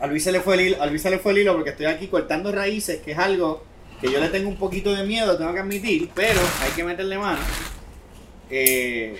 A 0.03 0.07
Luis, 0.07 0.21
se 0.21 0.33
le 0.33 0.41
fue 0.41 0.55
el 0.55 0.61
hilo, 0.61 0.81
a 0.81 0.85
Luis 0.87 1.01
se 1.01 1.09
le 1.09 1.17
fue 1.17 1.31
el 1.31 1.37
hilo 1.37 1.53
porque 1.53 1.69
estoy 1.69 1.85
aquí 1.85 2.07
cortando 2.07 2.51
raíces, 2.51 3.01
que 3.01 3.13
es 3.13 3.17
algo 3.17 3.63
que 4.01 4.11
yo 4.11 4.19
le 4.19 4.27
tengo 4.27 4.49
un 4.49 4.57
poquito 4.57 4.93
de 4.93 5.05
miedo, 5.05 5.37
tengo 5.37 5.53
que 5.53 5.59
admitir, 5.59 6.11
pero 6.13 6.41
hay 6.61 6.71
que 6.71 6.83
meterle 6.83 7.17
mano. 7.17 7.39
Eh, 8.49 9.15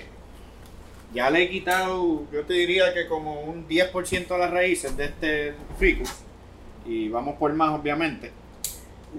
ya 1.13 1.30
le 1.30 1.43
he 1.43 1.50
quitado, 1.50 2.30
yo 2.34 2.43
te 2.43 2.56
diría 2.56 2.93
que 2.93 3.08
como 3.08 3.43
un 3.43 3.65
10% 3.65 4.32
a 4.32 4.38
las 4.38 4.52
raíces 4.52 4.98
de 4.98 5.06
este 5.06 5.54
ficus. 5.80 6.10
Y 6.86 7.08
vamos 7.08 7.38
por 7.38 7.54
más, 7.54 7.80
obviamente. 7.80 8.34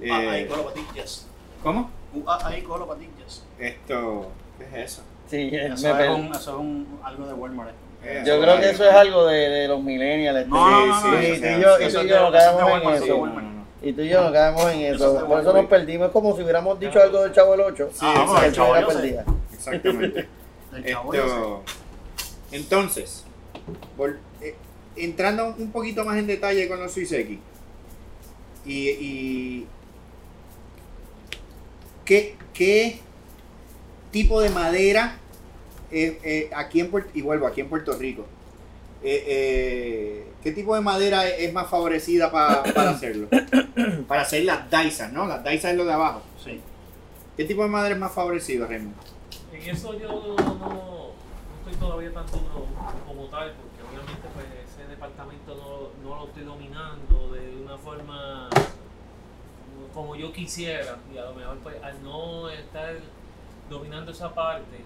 Ah, 0.02 0.22
Eh, 0.22 0.28
ahí 0.28 0.46
con 0.46 0.58
los 0.58 0.70
patillas. 0.70 1.26
¿Cómo? 1.62 1.90
Ahí 2.42 2.60
con 2.60 2.78
los 2.78 2.88
patillas. 2.88 3.42
Esto, 3.58 4.30
¿qué 4.58 4.64
es 4.64 4.92
eso? 4.92 5.02
Sí, 5.30 5.48
Eso 5.50 5.94
me 5.94 6.04
es, 6.04 6.10
un, 6.10 6.26
eso 6.26 6.50
es 6.50 6.58
un, 6.58 7.00
algo 7.02 7.26
de 7.26 7.32
Walmart. 7.32 7.74
Eh. 8.06 8.22
Yo 8.26 8.40
creo 8.40 8.60
que 8.60 8.70
eso 8.70 8.84
es 8.88 8.94
algo 8.94 9.26
de, 9.26 9.48
de 9.48 9.68
los 9.68 9.82
millennials. 9.82 10.46
No, 10.46 10.86
no, 10.86 11.18
este, 11.18 11.40
no, 11.40 11.40
sí, 11.40 11.40
no, 11.40 11.40
y 11.40 11.40
tú 11.40 11.46
y 11.46 11.62
yo, 11.62 11.80
y 11.80 11.84
eso 11.84 11.98
tú 12.00 12.04
y 12.04 12.08
yo 12.08 12.16
en 12.26 12.98
sí, 12.98 13.04
eso. 13.04 13.26
Y 13.82 13.92
tú 13.92 14.00
y 14.00 14.08
yo 14.08 14.22
no 14.24 14.32
caemos 14.32 14.72
en 14.72 14.80
Eso 14.94 15.26
Por 15.26 15.40
eso 15.40 15.52
nos 15.52 15.66
perdimos. 15.66 16.06
Es 16.06 16.12
como 16.12 16.34
si 16.36 16.42
hubiéramos 16.42 16.80
dicho 16.80 17.00
algo 17.02 17.22
del 17.22 17.32
Chavo 17.32 17.52
del 17.52 17.60
8. 17.60 17.88
Sí, 17.92 17.98
Ah, 18.02 18.14
vamos, 18.16 18.42
el 18.42 18.52
Chavo, 18.52 18.72
perdida. 18.86 19.24
Exactamente. 19.52 20.28
Esto, 20.84 21.62
entonces, 22.50 23.24
vol- 23.98 24.18
eh, 24.40 24.54
entrando 24.96 25.54
un 25.58 25.70
poquito 25.70 26.04
más 26.04 26.16
en 26.16 26.26
detalle 26.26 26.66
con 26.68 26.80
los 26.80 26.92
Suiseki, 26.92 27.38
y, 28.66 28.88
y 28.88 29.66
¿qué, 32.04 32.36
qué 32.52 33.00
tipo 34.10 34.40
de 34.40 34.50
madera 34.50 35.16
eh, 35.94 36.18
eh, 36.24 36.50
aquí 36.54 36.80
en 36.80 36.90
Puerto, 36.90 37.10
y 37.14 37.22
vuelvo 37.22 37.46
aquí 37.46 37.60
en 37.60 37.68
Puerto 37.68 37.92
Rico, 37.96 38.26
eh, 39.02 39.24
eh, 39.26 40.26
qué 40.42 40.52
tipo 40.52 40.74
de 40.74 40.80
madera 40.80 41.26
es, 41.28 41.40
es 41.40 41.52
más 41.52 41.68
favorecida 41.68 42.30
pa- 42.32 42.62
para 42.74 42.90
hacerlo? 42.90 43.28
para 44.08 44.22
hacer 44.22 44.44
las 44.44 44.68
daisas, 44.70 45.12
¿no? 45.12 45.26
Las 45.26 45.44
daisas 45.44 45.72
es 45.72 45.76
lo 45.76 45.84
de 45.84 45.92
abajo. 45.92 46.22
Sí. 46.42 46.60
¿Qué 47.36 47.44
tipo 47.44 47.62
de 47.62 47.68
madera 47.68 47.94
es 47.94 48.00
más 48.00 48.12
favorecido, 48.12 48.66
Raymond? 48.66 48.94
en 49.52 49.70
eso 49.70 49.96
yo 49.98 50.08
no, 50.08 50.36
no 50.36 51.10
estoy 51.64 51.74
todavía 51.80 52.12
tan 52.12 52.26
duro 52.26 52.66
como 53.06 53.24
tal, 53.26 53.52
porque 53.52 53.82
obviamente 53.88 54.22
pues 54.34 54.46
ese 54.68 54.88
departamento 54.88 55.54
no, 56.02 56.08
no 56.08 56.16
lo 56.16 56.26
estoy 56.26 56.42
dominando 56.44 57.32
de 57.32 57.62
una 57.62 57.78
forma 57.78 58.48
como- 59.92 60.16
yo 60.16 60.32
quisiera 60.32 60.98
y 61.14 61.18
a 61.18 61.24
lo 61.26 61.34
mejor 61.34 61.58
pues 61.58 61.76
al 61.82 62.02
no 62.02 62.48
estar 62.50 62.94
dominando 63.70 64.10
esa 64.10 64.34
parte 64.34 64.76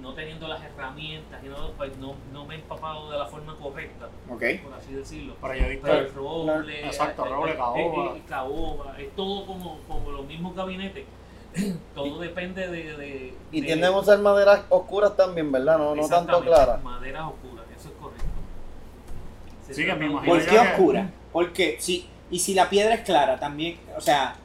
no 0.00 0.14
teniendo 0.14 0.48
las 0.48 0.62
herramientas, 0.62 1.40
y 1.44 1.48
no, 1.48 1.70
pues 1.76 1.96
no, 1.98 2.14
no 2.32 2.44
me 2.46 2.54
he 2.56 2.58
empapado 2.58 3.10
de 3.10 3.18
la 3.18 3.26
forma 3.26 3.56
correcta, 3.56 4.08
por 4.28 4.42
así 4.74 4.92
decirlo. 4.94 5.34
Pero 5.40 5.54
yo 5.54 5.64
he 5.64 5.68
visto. 5.70 5.92
El 5.92 6.14
roble, 6.14 6.86
Exacto, 6.86 7.26
eh, 7.26 7.28
roble, 7.28 7.52
eh, 7.52 7.56
caoba. 7.56 8.04
eh, 8.04 8.16
eh, 8.16 8.22
caoba, 8.28 8.94
es 8.98 9.16
todo 9.16 9.46
como, 9.46 9.78
como 9.88 10.10
los 10.10 10.26
mismos 10.26 10.54
gabinetes. 10.56 11.04
todo 11.94 12.18
depende 12.18 12.66
de, 12.68 12.96
de- 12.96 13.34
Y 13.52 13.60
de- 13.60 13.66
tienden 13.66 13.92
a 13.92 13.98
usar 13.98 14.18
maderas 14.18 14.62
oscuras 14.70 15.14
también, 15.16 15.52
¿verdad? 15.52 15.78
No, 15.78 15.94
no 15.94 16.08
tanto 16.08 16.40
claras. 16.40 16.82
Maderas 16.82 17.24
oscuras, 17.26 17.66
eso 17.78 17.88
es 17.88 17.94
correcto. 18.00 18.24
Se 19.66 19.74
Sí, 19.74 19.84
que 19.84 19.94
me 19.94 20.06
imagino 20.06 20.34
¿Por 20.34 20.44
qué 20.46 20.58
oscura? 20.58 21.10
Porque 21.32 21.76
si 21.80 22.08
y 22.30 22.38
si 22.38 22.54
la 22.54 22.70
piedra 22.70 22.94
es 22.94 23.02
clara 23.02 23.38
también, 23.38 23.78
o 23.96 24.00
sea, 24.00 24.36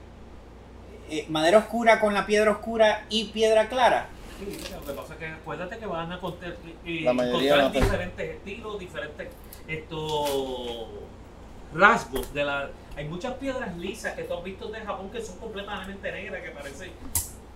eh, 1.10 1.25
madera 1.29 1.60
oscura 1.60 2.01
con 2.01 2.13
la 2.13 2.25
piedra 2.25 2.51
oscura 2.51 3.05
y 3.10 3.25
piedra 3.25 3.69
clara. 3.69 4.10
Sí, 4.38 4.58
lo 4.71 4.86
que 4.86 4.93
pasa 4.93 5.13
es 5.13 5.19
que 5.19 5.26
acuérdate 5.26 5.78
que 5.80 5.86
van 5.88 6.12
a 6.12 6.19
contar, 6.19 6.56
eh, 6.86 7.02
La 7.02 7.13
mayoría 7.13 7.56
encontrar 7.56 7.84
diferentes 7.84 8.30
estilos, 8.36 8.80
diferentes 8.80 9.28
estos 9.67 10.88
rasgos 11.73 12.34
de 12.34 12.43
la. 12.43 12.69
Hay 12.95 13.06
muchas 13.06 13.34
piedras 13.36 13.76
lisas 13.78 14.13
que 14.15 14.23
tú 14.23 14.34
has 14.36 14.43
visto 14.43 14.69
de 14.69 14.80
Japón 14.80 15.10
que 15.10 15.21
son 15.21 15.38
completamente 15.38 16.12
negras, 16.12 16.41
que 16.41 16.50
parecen, 16.52 16.91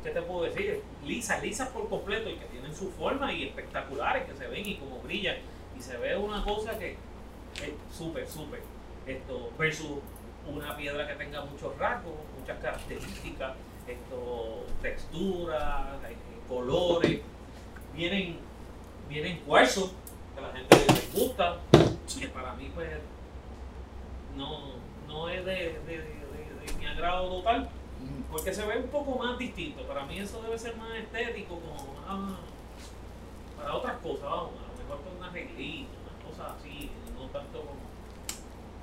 ¿qué 0.03 0.09
te 0.09 0.21
puedo 0.23 0.43
decir? 0.43 0.81
Lisas, 1.05 1.41
lisas 1.43 1.69
por 1.69 1.87
completo 1.87 2.29
y 2.29 2.35
que 2.35 2.45
tienen 2.45 2.75
su 2.75 2.91
forma 2.91 3.31
y 3.31 3.43
espectaculares, 3.43 4.25
que 4.25 4.35
se 4.35 4.47
ven 4.47 4.65
y 4.65 4.75
como 4.77 4.99
brillan. 5.01 5.37
Y 5.77 5.81
se 5.81 5.97
ve 5.97 6.17
una 6.17 6.43
cosa 6.43 6.77
que 6.77 6.91
es 6.91 7.95
súper, 7.95 8.27
súper. 8.27 8.61
Esto, 9.05 9.51
versus 9.57 9.99
una 10.47 10.75
piedra 10.75 11.07
que 11.07 11.13
tenga 11.13 11.45
muchos 11.45 11.77
rasgos, 11.77 12.13
muchas 12.39 12.59
características, 12.59 13.53
esto, 13.87 14.65
texturas, 14.81 16.03
eh, 16.07 16.15
colores. 16.51 17.21
Vienen, 17.95 18.37
vienen 19.09 19.39
cuarzos, 19.45 19.91
que 20.33 20.39
a 20.39 20.47
la 20.47 20.53
gente 20.53 20.77
les 20.87 21.13
gusta, 21.13 21.57
que 22.19 22.27
para 22.27 22.53
mí 22.55 22.69
pues 22.73 22.89
no, 24.35 24.59
no 25.07 25.29
es 25.29 25.45
de, 25.45 25.53
de, 25.53 25.97
de- 25.97 26.21
de 26.65 26.73
mi 26.79 26.85
agrado 26.85 27.27
total, 27.29 27.69
porque 28.31 28.53
se 28.53 28.65
ve 28.65 28.77
un 28.79 28.87
poco 28.89 29.17
más 29.17 29.37
distinto. 29.37 29.83
Para 29.87 30.05
mí 30.05 30.17
eso 30.19 30.41
debe 30.41 30.57
ser 30.57 30.75
más 30.77 30.91
estético, 30.95 31.55
como 31.55 31.95
ah, 32.07 32.37
para 33.57 33.75
otras 33.75 33.97
cosas, 33.97 34.23
vamos, 34.23 34.51
a 34.57 34.71
lo 34.71 34.83
mejor 34.83 35.03
con 35.03 35.17
una 35.17 35.29
reglita, 35.29 35.89
unas 36.03 36.25
cosas 36.37 36.53
así, 36.59 36.89
no 37.17 37.25
tanto 37.27 37.59
como... 37.59 37.79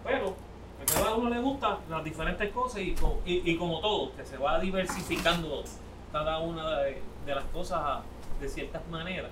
Pero 0.05 0.37
a 0.81 0.85
cada 0.93 1.15
uno 1.17 1.31
le 1.31 1.41
gusta 1.41 1.79
las 1.89 2.05
diferentes 2.05 2.51
cosas 2.53 2.81
y, 2.81 2.95
y, 3.27 3.51
y 3.53 3.57
como 3.57 3.81
todo, 3.81 4.15
que 4.17 4.25
se 4.25 4.37
va 4.39 4.59
diversificando 4.61 5.63
cada 6.13 6.39
una 6.39 6.79
de, 6.81 7.01
de 7.27 7.35
las 7.35 7.45
cosas 7.47 8.01
de 8.41 8.49
ciertas 8.49 8.87
maneras, 8.89 9.31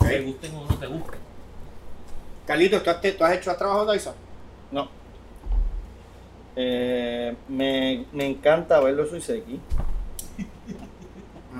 te 0.00 0.20
gusten 0.22 0.54
o 0.56 0.64
no 0.64 0.76
te 0.76 0.86
gusten. 0.86 1.20
Carlitos, 2.46 2.82
¿tú 2.82 2.90
has, 2.90 3.00
te- 3.00 3.12
tú 3.12 3.24
has 3.24 3.32
hecho 3.36 3.54
trabajo 3.56 3.86
de 3.86 3.96
eso? 3.96 4.14
No. 4.70 4.88
Eh, 6.56 7.34
me, 7.48 8.04
me 8.12 8.26
encanta 8.26 8.78
verlo 8.80 9.06
Suiseki, 9.06 9.60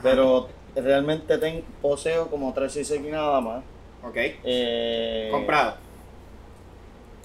pero 0.02 0.48
realmente 0.76 1.38
ten, 1.38 1.64
poseo 1.82 2.28
como 2.28 2.52
tres 2.52 2.72
Suiseki 2.72 3.08
nada 3.10 3.40
más. 3.40 3.62
Ok. 4.02 4.16
Eh, 4.16 5.28
Comprado. 5.32 5.74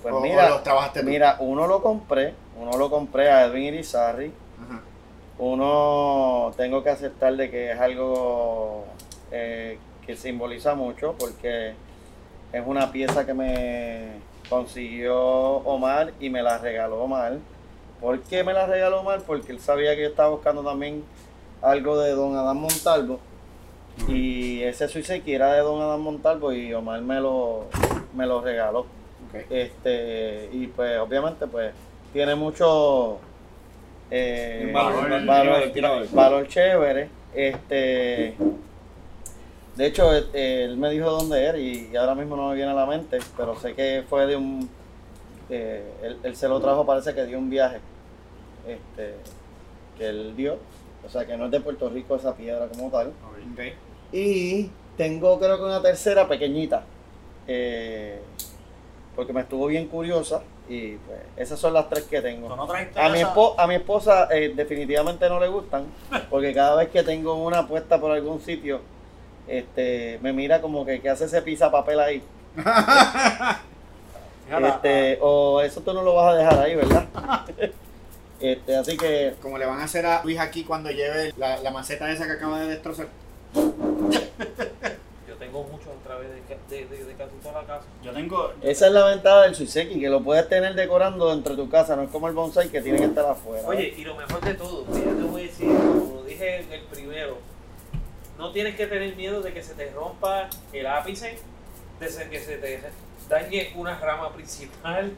Pues 0.01 0.13
O- 0.13 0.17
o 0.17 0.21
mira, 0.21 0.49
los 0.49 0.63
trabajaste 0.63 1.01
tú. 1.01 1.07
mira, 1.07 1.35
uno 1.39 1.67
lo 1.67 1.81
compré, 1.81 2.33
uno 2.57 2.77
lo 2.77 2.89
compré 2.89 3.29
a 3.29 3.45
Edwin 3.45 3.65
Irizarry, 3.75 4.31
Ajá. 4.63 4.81
Uno 5.39 6.51
tengo 6.57 6.83
que 6.83 6.89
aceptar 6.89 7.35
de 7.35 7.49
que 7.49 7.71
es 7.71 7.79
algo 7.79 8.85
eh, 9.31 9.79
que 10.05 10.15
simboliza 10.15 10.75
mucho 10.75 11.15
porque 11.17 11.73
es 12.51 12.63
una 12.65 12.91
pieza 12.91 13.25
que 13.25 13.33
me 13.33 14.07
consiguió 14.49 15.17
Omar 15.17 16.13
y 16.19 16.29
me 16.29 16.43
la 16.43 16.57
regaló 16.57 17.01
Omar. 17.01 17.37
¿Por 18.01 18.19
qué 18.21 18.43
me 18.43 18.53
la 18.53 18.65
regaló 18.65 18.99
Omar? 18.99 19.21
Porque 19.25 19.51
él 19.51 19.59
sabía 19.59 19.95
que 19.95 20.03
yo 20.03 20.09
estaba 20.09 20.29
buscando 20.29 20.61
también 20.61 21.03
algo 21.61 21.97
de 21.99 22.11
Don 22.11 22.35
Adán 22.35 22.57
Montalvo. 22.57 23.19
Y 24.07 24.61
ese 24.63 24.87
Suiseki 24.87 25.33
era 25.33 25.53
de 25.53 25.61
Don 25.61 25.81
Adán 25.81 26.01
Montalvo 26.01 26.51
y 26.51 26.73
Omar 26.73 27.01
me 27.01 27.19
lo, 27.19 27.65
me 28.13 28.25
lo 28.25 28.41
regaló. 28.41 28.85
Este, 29.49 30.49
y 30.51 30.67
pues 30.67 30.97
obviamente 30.99 31.45
pues 31.45 31.71
tiene 32.11 32.35
mucho 32.35 33.19
eh, 34.11 34.63
Un 34.67 34.73
valor, 34.73 35.01
valor, 35.03 35.25
valor, 35.25 35.53
valor, 35.53 35.71
tiene 35.71 35.87
valor. 35.87 36.07
valor 36.11 36.47
chévere. 36.47 37.09
Este, 37.33 38.35
de 39.75 39.85
hecho, 39.85 40.13
eh, 40.13 40.63
él 40.65 40.77
me 40.77 40.89
dijo 40.89 41.09
dónde 41.09 41.43
era 41.43 41.57
y, 41.57 41.95
ahora 41.95 42.15
mismo 42.15 42.35
no 42.35 42.49
me 42.49 42.55
viene 42.55 42.71
a 42.71 42.73
la 42.73 42.85
mente, 42.85 43.19
pero 43.37 43.55
sé 43.55 43.73
que 43.75 44.03
fue 44.09 44.25
de 44.25 44.35
un, 44.35 44.69
eh, 45.49 45.83
él, 46.03 46.17
él 46.23 46.35
se 46.35 46.47
lo 46.47 46.59
trajo, 46.59 46.85
parece 46.85 47.13
que 47.13 47.25
dio 47.25 47.37
un 47.37 47.49
viaje, 47.49 47.79
este, 48.67 49.15
que 49.97 50.07
él 50.07 50.35
dio, 50.35 50.57
o 51.05 51.09
sea 51.09 51.25
que 51.25 51.37
no 51.37 51.45
es 51.45 51.51
de 51.51 51.61
Puerto 51.61 51.89
Rico 51.89 52.15
esa 52.15 52.35
piedra 52.35 52.67
como 52.67 52.89
tal. 52.89 53.07
Ok. 53.07 53.61
Y 54.11 54.69
tengo 54.97 55.39
creo 55.39 55.57
que 55.57 55.63
una 55.63 55.81
tercera 55.81 56.27
pequeñita. 56.27 56.83
eh, 57.47 58.19
porque 59.15 59.33
me 59.33 59.41
estuvo 59.41 59.67
bien 59.67 59.87
curiosa. 59.87 60.41
Y 60.69 60.97
pues 60.97 61.19
esas 61.35 61.59
son 61.59 61.73
las 61.73 61.89
tres 61.89 62.03
que 62.03 62.17
¿Tú 62.17 62.23
tengo. 62.23 62.55
no 62.55 62.63
A 62.63 63.09
mi, 63.09 63.21
a 63.57 63.67
mi 63.67 63.75
esposa 63.75 64.27
eh, 64.31 64.53
definitivamente 64.55 65.27
no 65.27 65.39
le 65.39 65.47
gustan. 65.47 65.85
Porque 66.29 66.53
cada 66.53 66.75
vez 66.75 66.89
que 66.89 67.01
tengo 67.01 67.33
una 67.33 67.67
puesta 67.67 67.99
por 67.99 68.11
algún 68.11 68.39
sitio, 68.39 68.79
este, 69.47 70.19
me 70.21 70.31
mira 70.31 70.61
como 70.61 70.85
que, 70.85 71.01
que 71.01 71.09
hace 71.09 71.25
ese 71.25 71.41
pisa 71.41 71.71
papel 71.71 71.99
ahí. 71.99 72.23
Este, 74.49 75.19
o 75.21 75.61
eso 75.61 75.81
tú 75.81 75.93
no 75.93 76.01
lo 76.01 76.15
vas 76.15 76.33
a 76.33 76.37
dejar 76.37 76.59
ahí, 76.59 76.73
¿verdad? 76.75 77.05
este, 78.39 78.75
así 78.75 78.97
que 78.97 79.35
Como 79.43 79.59
le 79.59 79.67
van 79.67 79.79
a 79.79 79.83
hacer 79.83 80.07
a 80.07 80.23
Luis 80.23 80.39
aquí 80.39 80.63
cuando 80.63 80.89
lleve 80.89 81.31
la, 81.37 81.59
la 81.59 81.69
maceta 81.69 82.11
esa 82.11 82.25
que 82.25 82.31
acaba 82.31 82.59
de 82.59 82.67
destrozar. 82.67 83.05
Muchos 85.51 85.87
a 85.87 86.03
través 86.07 86.29
de, 86.29 86.41
de, 86.77 86.85
de, 86.85 87.03
de 87.05 87.13
casi 87.15 87.35
toda 87.43 87.61
la 87.61 87.67
casa. 87.67 87.85
Yo 88.03 88.11
tengo. 88.11 88.53
esa 88.61 88.87
es 88.87 88.93
la 88.93 89.05
ventaja 89.05 89.41
del 89.43 89.55
Suiseki, 89.55 89.99
que 89.99 90.09
lo 90.09 90.21
puedes 90.23 90.47
tener 90.47 90.75
decorando 90.75 91.29
dentro 91.29 91.55
de 91.55 91.63
tu 91.63 91.69
casa, 91.69 91.95
no 91.95 92.03
es 92.03 92.09
como 92.09 92.27
el 92.27 92.33
bonsai 92.33 92.69
que 92.69 92.81
tiene 92.81 92.97
que 92.99 93.05
estar 93.05 93.25
afuera. 93.25 93.67
Oye, 93.67 93.93
y 93.97 94.03
lo 94.03 94.15
mejor 94.15 94.41
de 94.41 94.53
todo, 94.53 94.85
yo 94.87 94.93
te 95.01 95.23
voy 95.23 95.41
a 95.41 95.43
decir, 95.45 95.67
como 95.67 96.15
lo 96.15 96.23
dije 96.23 96.61
en 96.61 96.71
el 96.73 96.81
primero, 96.83 97.37
no 98.37 98.51
tienes 98.51 98.75
que 98.75 98.87
tener 98.87 99.15
miedo 99.15 99.41
de 99.41 99.51
que 99.53 99.61
se 99.63 99.73
te 99.73 99.89
rompa 99.91 100.49
el 100.71 100.87
ápice, 100.87 101.37
de 101.99 102.29
que 102.29 102.39
se 102.39 102.57
te 102.57 102.81
dañe 103.27 103.71
una 103.75 103.97
rama 103.99 104.31
principal. 104.33 105.11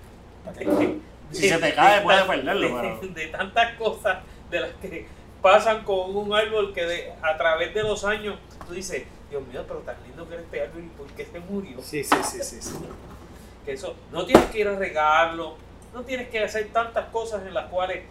Si 1.31 1.47
se 1.47 1.57
te 1.59 1.73
cae, 1.73 2.01
puedes 2.01 2.25
tan- 2.27 2.29
perderlo, 2.43 2.99
de 3.13 3.27
tantas 3.27 3.75
cosas 3.77 4.17
de 4.49 4.59
las 4.59 4.71
que 4.81 5.05
pasan 5.41 5.85
con 5.85 6.13
un 6.13 6.33
árbol 6.33 6.73
que 6.73 6.83
de- 6.85 7.13
a 7.21 7.37
través 7.37 7.73
de 7.73 7.83
los 7.83 8.03
años 8.03 8.35
tú 8.67 8.73
dices, 8.73 9.03
Dios 9.31 9.47
mío, 9.47 9.63
pero 9.67 9.79
tan 9.79 9.95
lindo 10.03 10.27
que 10.27 10.35
era 10.35 10.43
este 10.43 10.61
árbol 10.61 10.83
y 10.83 10.87
por 10.97 11.07
qué 11.07 11.25
se 11.25 11.39
murió. 11.39 11.81
Sí, 11.81 12.03
sí, 12.03 12.15
sí, 12.23 12.39
sí. 12.43 12.61
sí. 12.61 12.75
Que 13.65 13.73
eso, 13.73 13.95
no 14.11 14.25
tienes 14.25 14.45
que 14.49 14.59
ir 14.61 14.67
a 14.67 14.75
regarlo, 14.75 15.55
no 15.93 16.01
tienes 16.01 16.29
que 16.29 16.43
hacer 16.43 16.69
tantas 16.73 17.05
cosas 17.09 17.45
en 17.45 17.53
las 17.53 17.67
cuales 17.67 18.03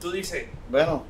tú 0.00 0.10
dices, 0.10 0.48
Bueno, 0.70 1.02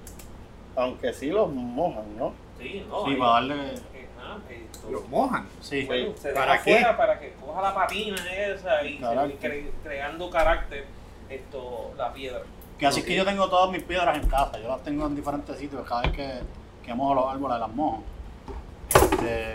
aunque 0.75 1.13
sí 1.13 1.27
los 1.29 1.49
mojan, 1.53 2.17
¿no? 2.17 2.33
sí, 2.59 2.85
no, 2.89 3.05
Sí, 3.05 3.15
para 3.15 3.33
darle. 3.35 3.75
Esto- 3.75 4.91
Los 4.91 5.09
mojan. 5.09 5.47
Sí. 5.61 5.85
bueno, 5.87 6.13
se 6.21 6.31
¿Para 6.31 6.53
deja 6.55 6.65
qué? 6.65 6.97
para 6.97 7.21
que 7.21 7.33
coja 7.35 7.63
la 7.63 7.73
patina 7.75 8.17
esa 8.35 8.83
y 8.85 8.99
se 8.99 9.05
cre- 9.05 9.71
creando 9.85 10.29
carácter 10.31 10.85
esto 11.31 11.93
la 11.97 12.13
piedra. 12.13 12.41
Que 12.79 12.87
así 12.87 13.01
es 13.01 13.07
que 13.07 13.15
yo 13.15 13.25
tengo 13.25 13.49
todas 13.49 13.71
mis 13.71 13.83
piedras 13.85 14.17
en 14.17 14.29
casa. 14.29 14.59
Yo 14.61 14.69
las 14.69 14.83
tengo 14.83 15.07
en 15.07 15.15
diferentes 15.17 15.57
sitios. 15.59 15.87
Cada 15.87 16.03
vez 16.03 16.13
que, 16.13 16.33
que 16.85 16.95
mojo 16.95 17.15
los 17.15 17.27
árboles, 17.33 17.59
las 17.61 17.71
mojo. 17.71 18.03
Este. 19.19 19.55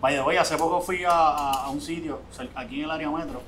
Vaya, 0.00 0.22
voy, 0.22 0.36
hace 0.36 0.56
poco 0.56 0.80
fui 0.80 1.04
a, 1.04 1.10
a- 1.10 1.64
a 1.64 1.70
un 1.70 1.80
sitio 1.80 2.20
aquí 2.54 2.80
en 2.80 2.84
el 2.84 2.90
área 2.90 3.10
metro 3.10 3.40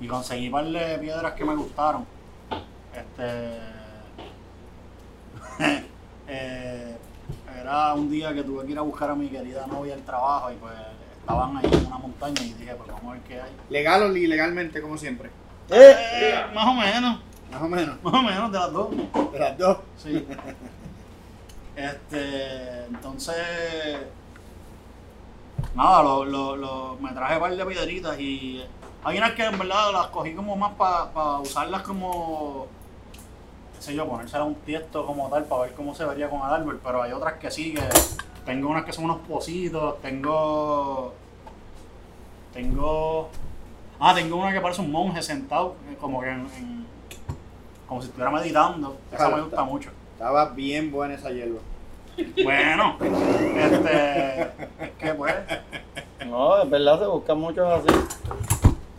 y 0.00 0.06
conseguí 0.06 0.46
un 0.46 0.52
par 0.52 0.64
de 0.66 0.98
piedras 0.98 1.32
que 1.34 1.44
me 1.44 1.54
gustaron. 1.54 2.04
Este. 2.94 3.58
eh, 6.28 6.96
era 7.60 7.94
un 7.94 8.10
día 8.10 8.34
que 8.34 8.42
tuve 8.42 8.64
que 8.66 8.72
ir 8.72 8.78
a 8.78 8.82
buscar 8.82 9.10
a 9.10 9.14
mi 9.14 9.28
querida 9.28 9.66
novia 9.66 9.94
al 9.94 10.02
trabajo 10.02 10.50
y 10.50 10.56
pues 10.56 10.72
estaban 11.20 11.56
ahí 11.56 11.70
en 11.72 11.86
una 11.86 11.98
montaña 11.98 12.42
y 12.42 12.52
dije, 12.54 12.74
pues 12.74 12.88
vamos 12.88 13.04
a 13.04 13.12
ver 13.12 13.20
qué 13.22 13.40
hay. 13.40 13.50
Legal 13.70 14.02
o 14.02 14.16
ilegalmente, 14.16 14.82
como 14.82 14.98
siempre. 14.98 15.30
¡Eh! 15.70 15.94
Eh, 16.14 16.34
más 16.54 16.66
o 16.66 16.74
menos, 16.74 17.20
Más 17.50 17.62
o 17.62 17.68
menos. 17.68 18.02
más 18.02 18.14
o 18.14 18.22
menos 18.22 18.52
de 18.52 18.58
las 18.58 18.72
dos. 18.72 18.88
De 19.32 19.38
las 19.38 19.56
dos. 19.58 19.78
Sí. 19.96 20.26
Este, 21.76 22.84
entonces, 22.84 23.36
nada, 25.74 26.02
lo, 26.02 26.24
lo, 26.24 26.56
lo- 26.56 26.96
me 27.00 27.12
traje 27.12 27.34
un 27.34 27.40
par 27.40 27.56
de 27.56 27.64
piedritas 27.66 28.18
y 28.20 28.62
hay 29.04 29.18
unas 29.18 29.32
que 29.32 29.44
en 29.44 29.58
verdad 29.58 29.92
las 29.92 30.06
cogí 30.08 30.34
como 30.34 30.54
más 30.56 30.72
para 30.74 31.38
usarlas 31.38 31.82
como, 31.82 32.66
qué 33.76 33.82
sé 33.82 33.94
yo, 33.94 34.06
ponérselas 34.06 34.42
a 34.42 34.44
un 34.44 34.54
tiesto 34.56 35.06
como 35.06 35.28
tal 35.30 35.44
para 35.44 35.62
ver 35.62 35.72
cómo 35.74 35.94
se 35.94 36.04
vería 36.04 36.28
con 36.28 36.40
el 36.40 36.52
árbol, 36.52 36.80
pero 36.84 37.02
hay 37.02 37.12
otras 37.12 37.34
que 37.34 37.50
sí 37.50 37.72
que 37.74 37.82
tengo 38.44 38.68
unas 38.68 38.84
que 38.84 38.92
son 38.92 39.04
unos 39.04 39.18
pocitos, 39.26 40.00
tengo. 40.02 41.14
Tengo. 42.52 43.28
Ah, 43.98 44.14
tengo 44.14 44.36
una 44.36 44.52
que 44.52 44.60
parece 44.60 44.80
un 44.82 44.90
monje 44.90 45.22
sentado, 45.22 45.76
eh, 45.90 45.96
como 46.00 46.20
que 46.20 46.28
en. 46.28 46.40
en- 46.58 46.86
como 47.88 48.00
si 48.02 48.08
estuviera 48.08 48.30
meditando. 48.30 48.96
Esa 49.12 49.28
me 49.28 49.40
gusta 49.42 49.62
mucho. 49.64 49.90
Estaba 50.22 50.50
bien 50.50 50.92
buena 50.92 51.14
esa 51.14 51.30
hierba. 51.32 51.58
Bueno, 52.44 52.96
este. 53.00 54.50
¿Qué 55.00 55.14
pues? 55.14 55.34
No, 56.28 56.62
es 56.62 56.70
verdad, 56.70 57.00
se 57.00 57.06
buscan 57.06 57.38
muchos 57.40 57.66
así. 57.68 57.98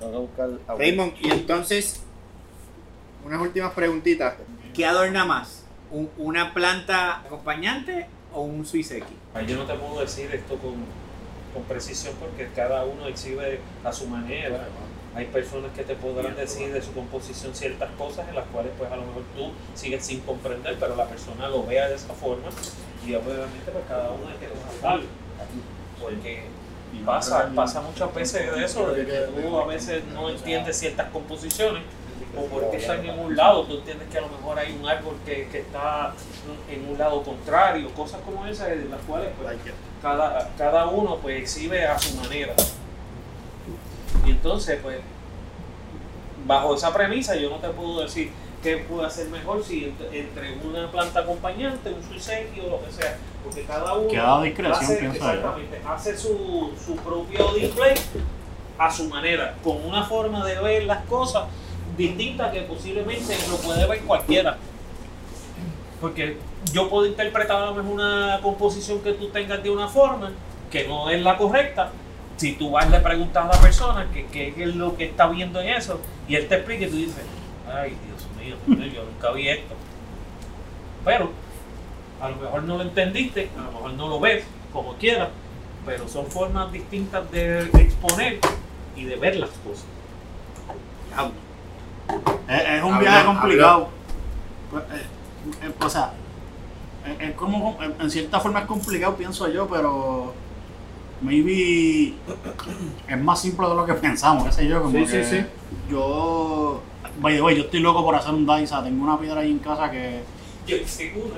Tengo 0.02 0.12
que 0.12 0.18
buscar. 0.18 0.50
agua. 0.68 0.76
Raymond, 0.78 1.14
y 1.22 1.32
entonces, 1.32 2.04
unas 3.26 3.40
últimas 3.42 3.72
preguntitas. 3.72 4.34
¿Qué 4.74 4.86
adorna 4.86 5.24
más? 5.24 5.64
¿Un- 5.92 6.10
¿Una 6.18 6.54
planta 6.54 7.20
acompañante 7.22 8.08
o 8.34 8.42
un 8.42 8.66
suiseki? 8.66 9.16
Yo 9.48 9.56
no 9.56 9.64
te 9.64 9.76
puedo 9.76 10.02
decir 10.02 10.30
esto 10.36 10.58
con, 10.58 10.74
con 11.54 11.64
precisión 11.70 12.16
porque 12.20 12.50
cada 12.54 12.84
uno 12.84 13.08
exhibe 13.08 13.62
a 13.86 13.94
su 13.94 14.08
manera. 14.10 14.68
Hay 15.16 15.26
personas 15.26 15.72
que 15.76 15.84
te 15.84 15.96
podrán 15.96 16.36
decir 16.36 16.74
de 16.74 16.82
su 16.82 16.92
composición 16.94 17.54
ciertas 17.54 17.90
cosas 17.98 18.28
en 18.30 18.36
las 18.36 18.46
cuales 18.48 18.72
pues 18.78 18.92
a 18.92 18.96
lo 18.96 19.04
mejor 19.04 19.24
tú 19.36 19.52
sigues 19.76 20.06
sin 20.06 20.22
comprender, 20.22 20.76
pero 20.80 20.96
la 20.96 21.06
persona 21.06 21.48
lo 21.50 21.64
vea 21.66 21.88
de 21.88 21.96
esa 21.96 22.14
forma 22.14 22.50
y 23.06 23.14
obviamente 23.14 23.72
pues 23.72 23.84
cada 23.88 24.10
uno 24.10 24.28
hay 24.28 24.38
que 24.38 24.48
trabajarlo. 24.48 25.06
Porque 26.02 26.44
pasa, 27.06 27.52
pasa 27.56 27.82
muchas 27.82 28.14
veces 28.14 28.56
de 28.56 28.66
eso, 28.66 28.92
de 28.92 29.06
que 29.06 29.42
tú 29.42 29.58
a 29.58 29.66
veces 29.68 30.04
no 30.14 30.30
entiendes 30.30 30.78
ciertas 30.78 31.10
composiciones 31.10 31.84
o 32.36 32.46
porque 32.46 32.78
están 32.78 33.06
en 33.06 33.20
un 33.20 33.36
lado, 33.36 33.64
tú 33.66 33.78
entiendes 33.78 34.08
que 34.10 34.18
a 34.18 34.22
lo 34.22 34.30
mejor 34.30 34.58
hay 34.58 34.76
un 34.80 34.88
árbol 34.88 35.16
que, 35.24 35.48
que 35.50 35.60
está 35.60 36.14
en 36.70 36.90
un 36.90 36.98
lado 36.98 37.22
contrario, 37.22 37.94
cosas 37.94 38.22
como 38.22 38.46
esas 38.48 38.70
de 38.70 38.86
las 38.86 39.02
cuales 39.02 39.30
pues, 39.40 39.56
cada, 40.02 40.50
cada 40.58 40.88
uno 40.88 41.18
pues 41.18 41.42
exhibe 41.42 41.86
a 41.86 41.98
su 42.00 42.16
manera. 42.18 42.54
Y 44.26 44.32
entonces 44.32 44.80
pues 44.82 44.98
bajo 46.46 46.76
esa 46.76 46.94
premisa 46.94 47.36
yo 47.36 47.50
no 47.50 47.58
te 47.58 47.70
puedo 47.70 48.02
decir 48.02 48.32
qué 48.62 48.78
puede 48.78 49.08
hacer 49.08 49.28
mejor 49.30 49.64
si 49.64 49.82
ent- 49.86 50.14
entre 50.14 50.58
una 50.64 50.90
planta 50.92 51.22
acompañante, 51.22 51.90
un 51.92 52.04
suiseki 52.04 52.60
o 52.62 52.70
lo 52.70 52.86
que 52.86 52.92
sea, 52.92 53.18
porque 53.44 53.64
cada 53.64 53.94
uno 53.94 54.10
discreción, 54.80 55.12
yo. 55.36 55.42
hace 55.90 56.18
su, 56.18 56.72
su 56.86 56.96
propio 56.98 57.54
display 57.54 57.94
a 58.78 58.92
su 58.92 59.06
manera, 59.10 59.56
con 59.64 59.86
una 59.86 60.04
forma 60.06 60.46
de 60.46 60.60
ver 60.62 60.84
las 60.86 61.04
cosas 61.06 61.44
distinta 61.98 62.52
que 62.52 62.62
posiblemente 62.62 63.36
lo 63.50 63.58
puede 63.58 63.86
ver 63.86 64.00
cualquiera. 64.02 64.58
Porque 66.02 66.38
yo 66.74 66.90
puedo 66.90 67.06
interpretar 67.06 67.62
a 67.62 67.66
lo 67.68 67.76
mejor 67.76 67.92
una 67.92 68.40
composición 68.42 69.00
que 69.02 69.14
tú 69.14 69.28
tengas 69.30 69.62
de 69.64 69.70
una 69.70 69.88
forma 69.88 70.32
que 70.72 70.88
no 70.88 71.10
es 71.10 71.22
la 71.22 71.38
correcta. 71.38 71.92
Si 72.38 72.54
tú 72.54 72.72
vas 72.72 72.88
y 72.88 72.90
le 72.90 73.00
preguntas 73.00 73.46
a 73.46 73.48
la 73.56 73.62
persona 73.62 74.08
que 74.12 74.26
qué 74.28 74.54
es 74.58 74.76
lo 74.76 74.96
que 74.98 75.06
está 75.06 75.28
viendo 75.28 75.62
en 75.62 75.70
eso 75.70 76.00
y 76.28 76.36
él 76.36 76.48
te 76.48 76.56
explica 76.56 76.86
y 76.86 76.90
tú 76.90 76.96
dices, 76.98 77.24
ay 77.72 77.96
Dios 78.06 78.28
mío, 78.68 78.88
yo 78.94 79.04
nunca 79.06 79.32
vi 79.32 79.50
esto. 79.50 79.76
Pero 81.06 81.32
a 82.22 82.30
lo 82.30 82.36
mejor 82.38 82.64
no 82.64 82.78
lo 82.78 82.84
entendiste, 82.84 83.50
a 83.58 83.62
lo 83.62 83.72
mejor 83.72 83.94
no 83.94 84.08
lo 84.08 84.20
ves, 84.20 84.44
como 84.72 84.94
quieras, 84.96 85.30
pero 85.86 86.08
son 86.08 86.26
formas 86.28 86.72
distintas 86.72 87.30
de 87.32 87.64
exponer 87.76 88.40
y 88.96 89.04
de 89.04 89.16
ver 89.18 89.36
las 89.38 89.50
cosas. 89.50 89.86
Es, 92.50 92.62
es 92.62 92.84
un 92.84 92.94
Habla- 92.94 93.00
viaje 93.00 93.26
complicado. 93.26 93.90
Pues, 94.72 94.84
eh, 94.86 95.06
eh, 95.64 95.72
o 95.80 95.90
sea, 95.90 96.14
es, 97.06 97.30
es 97.30 97.36
como, 97.36 97.78
en, 97.82 97.96
en 98.00 98.10
cierta 98.10 98.40
forma 98.40 98.62
es 98.62 98.66
complicado, 98.66 99.16
pienso 99.16 99.48
yo, 99.50 99.68
pero 99.68 100.34
maybe 101.24 102.14
es 103.08 103.18
más 103.22 103.42
simple 103.42 103.68
de 103.68 103.76
lo 103.76 103.86
que 103.86 103.94
pensamos, 103.94 104.46
qué 104.46 104.52
sé 104.52 104.68
yo. 104.68 104.82
Como 104.82 104.98
Sí, 105.00 105.06
sí, 105.06 105.12
que 105.12 105.24
sí. 105.24 105.46
Yo, 105.90 106.82
by 107.20 107.36
the 107.36 107.42
way, 107.42 107.56
yo 107.56 107.64
estoy 107.64 107.80
loco 107.80 108.04
por 108.04 108.16
hacer 108.16 108.34
un 108.34 108.46
Daisa. 108.46 108.84
Tengo 108.84 109.04
una 109.04 109.20
piedra 109.20 109.42
ahí 109.42 109.52
en 109.52 109.60
casa 109.60 109.90
que, 109.90 110.22
Yo 110.68 110.78
hice 110.78 111.14
una, 111.16 111.36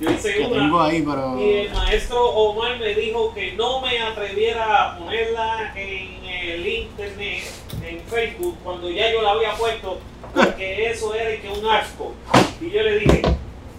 yo 0.00 0.10
hice 0.10 0.34
que 0.34 0.46
una. 0.46 0.58
tengo 0.60 0.80
ahí, 0.80 1.02
pero. 1.02 1.40
Y 1.40 1.50
el 1.52 1.72
maestro 1.72 2.24
Omar 2.30 2.78
me 2.78 2.94
dijo 2.94 3.32
que 3.34 3.52
no 3.52 3.80
me 3.80 3.98
atreviera 4.00 4.92
a 4.92 4.98
ponerla 4.98 5.72
en 5.76 6.24
el 6.24 6.66
internet, 6.66 7.44
en 7.84 8.00
Facebook, 8.00 8.56
cuando 8.62 8.90
ya 8.90 9.12
yo 9.12 9.22
la 9.22 9.32
había 9.32 9.54
puesto, 9.54 9.98
porque 10.34 10.90
eso 10.90 11.14
era 11.14 11.40
que 11.40 11.48
un 11.48 11.66
asco. 11.66 12.12
Y 12.60 12.70
yo 12.70 12.82
le 12.82 12.98
dije, 12.98 13.22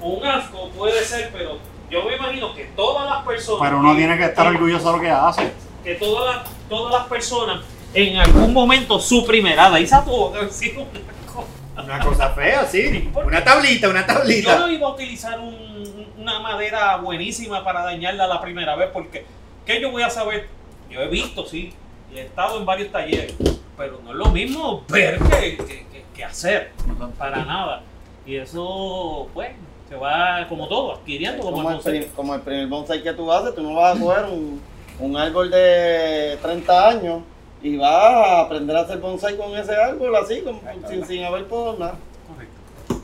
un 0.01 0.23
asco 0.25 0.69
puede 0.69 1.03
ser, 1.03 1.29
pero 1.31 1.57
yo 1.89 2.03
me 2.05 2.15
imagino 2.15 2.53
que 2.53 2.65
todas 2.75 3.09
las 3.09 3.25
personas. 3.25 3.61
Pero 3.61 3.79
uno 3.79 3.95
tiene 3.95 4.17
que 4.17 4.25
estar 4.25 4.47
orgulloso 4.47 4.91
de 4.91 4.97
lo 4.97 5.01
que 5.01 5.09
hace. 5.09 5.51
Que 5.83 5.95
todas 5.95 6.35
las, 6.35 6.49
todas 6.69 6.93
las 6.93 7.07
personas 7.07 7.61
en 7.93 8.17
algún 8.17 8.53
mommomento 8.53 8.99
su 8.99 9.25
primerada, 9.25 9.79
y 9.79 9.87
tuvo 9.87 10.31
que 10.31 10.37
haber 10.39 10.51
sido 10.51 10.81
una 10.81 10.99
cosa. 11.33 11.83
Una 11.83 11.99
cosa 11.99 12.29
fea, 12.31 12.65
sí. 12.65 13.09
Una 13.25 13.43
tablita, 13.43 13.89
una 13.89 14.01
Yo 14.05 14.13
tablita. 14.13 14.59
no 14.59 14.69
iba 14.71 14.87
a 14.87 14.91
utilizar 14.91 15.39
un- 15.39 16.07
una 16.17 16.39
madera 16.41 16.97
buenísima 16.97 17.63
para 17.63 17.83
dañarla 17.83 18.27
la 18.27 18.41
primera 18.41 18.75
vez 18.75 18.89
porque 18.91 19.25
¿qué 19.65 19.79
yo 19.79 19.91
voy 19.91 20.03
a 20.03 20.09
saber? 20.09 20.49
Yo 20.89 20.99
he 21.01 21.07
visto, 21.07 21.45
sí, 21.45 21.73
y 22.13 22.17
he 22.17 22.23
estado 22.23 22.57
en 22.57 22.65
varios 22.65 22.91
talleres, 22.91 23.33
pero 23.77 24.01
no 24.03 24.11
es 24.11 24.15
lo 24.17 24.25
mismo 24.27 24.83
ver 24.89 25.19
que, 25.19 25.55
que- 25.57 25.65
que- 25.65 26.05
que 26.13 26.23
hacer, 26.25 26.71
para 27.17 27.45
nada. 27.45 27.83
Y 28.25 28.35
eso, 28.35 29.29
pues, 29.33 29.51
se 29.89 29.95
va 29.95 30.45
como 30.49 30.67
todo, 30.67 30.95
adquiriendo 30.95 31.41
como, 31.43 31.57
Como 31.63 31.71
el 31.71 32.07
como 32.15 32.35
el 32.35 32.41
primer 32.41 32.67
bonsai 32.67 33.01
que 33.01 33.13
tú 33.13 33.31
haces, 33.31 33.55
tú 33.55 33.61
no 33.63 33.73
vas 33.75 33.95
a 33.95 33.99
coger 33.99 34.25
un, 34.25 34.61
un 34.99 35.17
árbol 35.17 35.49
de 35.49 36.37
30 36.41 36.89
años 36.89 37.21
y 37.61 37.77
vas 37.77 37.91
a 37.91 38.41
aprender 38.41 38.75
a 38.75 38.81
hacer 38.81 38.97
bonsai 38.99 39.37
con 39.37 39.55
ese 39.55 39.75
árbol 39.75 40.15
así, 40.15 40.41
con- 40.41 40.59
sin, 40.89 41.05
sin 41.05 41.23
haber 41.23 41.45
por 41.47 41.79
nada. 41.79 41.95
Correcto, 42.27 43.03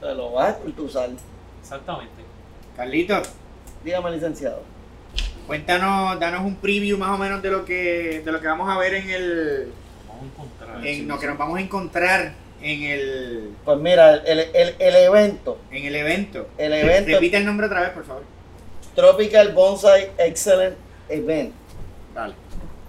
Te 0.00 0.14
lo 0.14 0.32
vas 0.32 0.46
a 0.46 0.50
esculturar. 0.50 1.10
exactamente. 1.60 2.22
Carlitos, 2.76 3.28
Dígame, 3.84 4.10
licenciado. 4.12 4.62
cuéntanos, 5.46 6.18
danos 6.18 6.40
un 6.42 6.54
preview 6.56 6.96
más 6.96 7.10
o 7.10 7.18
menos 7.18 7.42
de 7.42 7.50
lo 7.50 7.64
que, 7.64 8.22
de 8.24 8.32
lo 8.32 8.40
que 8.40 8.46
vamos 8.46 8.68
a 8.70 8.78
ver 8.78 8.94
en 8.94 9.10
el. 9.10 9.72
Vamos 10.08 10.22
a 10.22 10.26
encontrar. 10.26 10.86
En 10.86 11.08
lo 11.08 11.18
que 11.18 11.26
nos 11.26 11.36
vamos 11.38 11.58
a 11.58 11.60
encontrar 11.60 12.32
en 12.62 12.82
el, 12.84 13.50
Pues 13.64 13.78
mira, 13.78 14.14
el, 14.16 14.38
el, 14.40 14.74
el 14.78 14.96
evento, 14.96 15.58
en 15.70 15.84
el 15.84 15.96
evento. 15.96 16.46
el 16.58 16.72
evento 16.72 17.10
Repite 17.12 17.36
el 17.38 17.46
nombre 17.46 17.66
otra 17.66 17.80
vez, 17.82 17.90
por 17.90 18.04
favor. 18.04 18.22
Tropical 18.94 19.52
Bonsai 19.52 20.10
Excellent 20.18 20.76
Event. 21.08 21.52
Vale. 22.14 22.34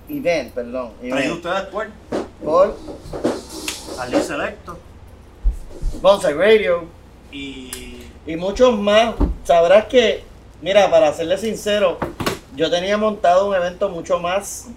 Event, 0.09 0.53
perdón. 0.53 0.91
Traído 1.01 1.35
ustedes 1.35 1.61
por 1.63 1.87
Por 2.43 2.77
Ali 3.99 4.17
Selecto 4.21 4.77
Bonsai 6.01 6.33
Radio. 6.33 6.85
y. 7.31 8.03
y 8.27 8.35
muchos 8.35 8.77
más. 8.77 9.15
Sabrás 9.45 9.85
que, 9.85 10.23
mira, 10.61 10.89
para 10.89 11.13
serle 11.13 11.37
sincero, 11.37 11.97
yo 12.55 12.69
tenía 12.69 12.97
montado 12.97 13.47
un 13.47 13.55
evento 13.55 13.89
mucho 13.89 14.19
más 14.19 14.67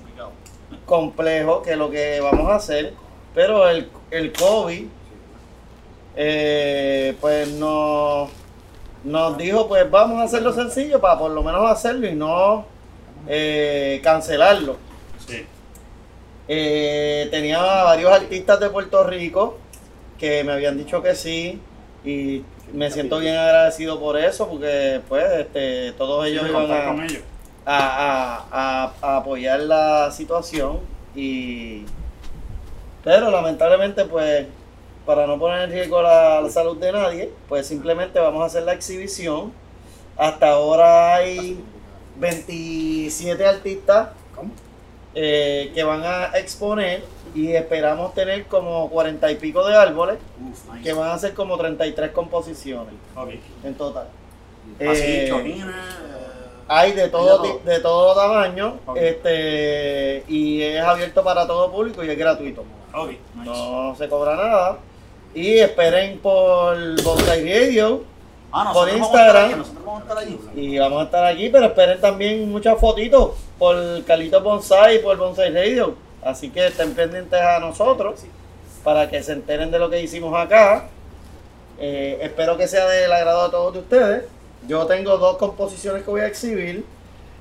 complejo 0.85 1.63
que 1.63 1.75
lo 1.77 1.91
que 1.91 2.21
vamos 2.21 2.49
a 2.51 2.57
hacer, 2.57 2.95
pero 3.35 3.69
el, 3.69 3.89
el 4.11 4.33
COVID, 4.33 4.85
eh, 6.17 7.17
pues 7.21 7.49
nos, 7.53 8.31
nos 9.05 9.37
dijo, 9.39 9.69
pues 9.69 9.91
vamos 9.91 10.21
a 10.21 10.25
hacerlo 10.25 10.53
sencillo 10.53 11.01
para 11.01 11.19
por 11.19 11.31
lo 11.31 11.43
menos 11.43 11.69
hacerlo 11.71 12.07
y 12.09 12.15
no 12.15 12.65
eh, 13.29 14.01
cancelarlo. 14.03 14.77
Sí. 15.27 15.45
Eh, 16.49 17.29
tenía 17.31 17.59
varios 17.61 18.13
artistas 18.13 18.61
de 18.61 18.71
Puerto 18.71 19.03
Rico 19.05 19.59
que 20.19 20.45
me 20.45 20.53
habían 20.53 20.79
dicho 20.79 21.03
que 21.03 21.15
sí 21.15 21.61
y 22.05 22.43
me 22.73 22.91
siento 22.91 23.19
bien 23.19 23.37
agradecido 23.37 23.99
por 24.01 24.17
eso 24.19 24.49
porque 24.49 25.01
pues 25.09 25.25
este, 25.41 25.93
todos 25.93 26.27
ellos 26.27 26.45
Sí, 26.45 26.51
iban 26.51 27.01
ellos. 27.05 27.23
a, 27.65 27.77
a- 27.77 28.47
a- 28.85 28.93
a 29.03 29.17
apoyar 29.19 29.61
la 29.61 30.11
situación 30.13 30.79
y 31.15 31.83
pero 33.07 33.31
lamentablemente 33.31 34.05
pues 34.05 34.49
para 35.07 35.29
no 35.29 35.39
poner 35.39 35.63
en 35.63 35.71
riesgo 35.71 36.03
la, 36.03 36.41
la 36.41 36.51
salud 36.51 36.77
de 36.77 36.91
nadie 36.91 37.31
pues 37.49 37.65
simplemente 37.65 38.19
vamos 38.19 38.43
a 38.43 38.47
hacer 38.47 38.65
la 38.65 38.73
exhibición. 38.73 39.53
Hasta 40.17 40.51
ahora 40.51 41.15
hay 41.15 41.63
27 42.19 43.47
artistas 43.47 44.09
eh, 45.15 45.71
que 45.73 45.85
van 45.85 46.03
a 46.03 46.37
exponer 46.37 47.05
y 47.33 47.53
esperamos 47.53 48.13
tener 48.13 48.47
como 48.47 48.91
40 48.91 49.31
y 49.31 49.37
pico 49.37 49.65
de 49.65 49.77
árboles 49.77 50.19
que 50.83 50.93
van 50.93 51.11
a 51.11 51.19
ser 51.19 51.33
como 51.33 51.57
33 51.57 52.11
composiciones 52.11 52.95
en 53.63 53.75
total. 53.77 54.09
Eh, 54.81 55.31
hay 56.67 56.91
de 56.91 57.09
todo, 57.09 57.61
de 57.65 57.79
todo. 57.79 58.17
tamaño 58.17 58.81
este 58.97 60.25
y 60.27 60.61
es 60.61 60.83
abierto 60.83 61.23
para 61.23 61.47
todo 61.47 61.71
público 61.71 62.03
y 62.03 62.11
es 62.11 62.19
gratuito. 62.19 62.65
Nice. 63.05 63.19
No 63.51 63.95
se 63.97 64.09
cobra 64.09 64.37
nada. 64.37 64.79
Y 65.35 65.59
esperen 65.59 66.19
por 66.19 66.77
Bonsai 67.03 67.45
Radio 67.45 68.05
Ah, 68.53 68.71
por 68.73 68.89
vamos 68.91 69.15
a 69.15 69.43
aquí, 69.43 69.53
Instagram. 69.53 69.65
vamos 69.85 70.03
a 70.11 70.19
allí. 70.19 70.39
Y 70.55 70.79
vamos 70.79 71.01
a 71.03 71.05
estar 71.05 71.25
aquí, 71.27 71.49
pero 71.51 71.67
esperen 71.67 72.01
también 72.01 72.51
muchas 72.51 72.79
fotitos 72.81 73.33
por 73.59 73.77
Carlito 74.05 74.41
Bonsai 74.41 74.97
y 74.97 74.99
por 75.01 75.17
Bonsai 75.19 75.53
Radio. 75.53 75.95
Así 76.23 76.51
que 76.51 76.67
estén 76.69 76.95
pendientes 76.95 77.41
a 77.41 77.59
nosotros 77.59 78.23
para 78.83 79.11
que 79.11 79.23
se 79.23 79.33
enteren 79.33 79.71
de 79.71 79.79
lo 79.79 79.91
que 79.91 80.01
hicimos 80.01 80.35
acá. 80.39 80.89
Eh, 81.79 82.19
espero 82.23 82.57
que 82.57 82.67
sea 82.67 82.87
del 82.87 83.13
agrado 83.13 83.45
de 83.45 83.51
todos 83.51 83.73
de 83.75 83.79
ustedes. 83.81 84.25
Yo 84.67 84.87
tengo 84.87 85.19
dos 85.19 85.37
composiciones 85.37 86.03
que 86.03 86.11
voy 86.11 86.23
a 86.23 86.27
exhibir. 86.27 86.85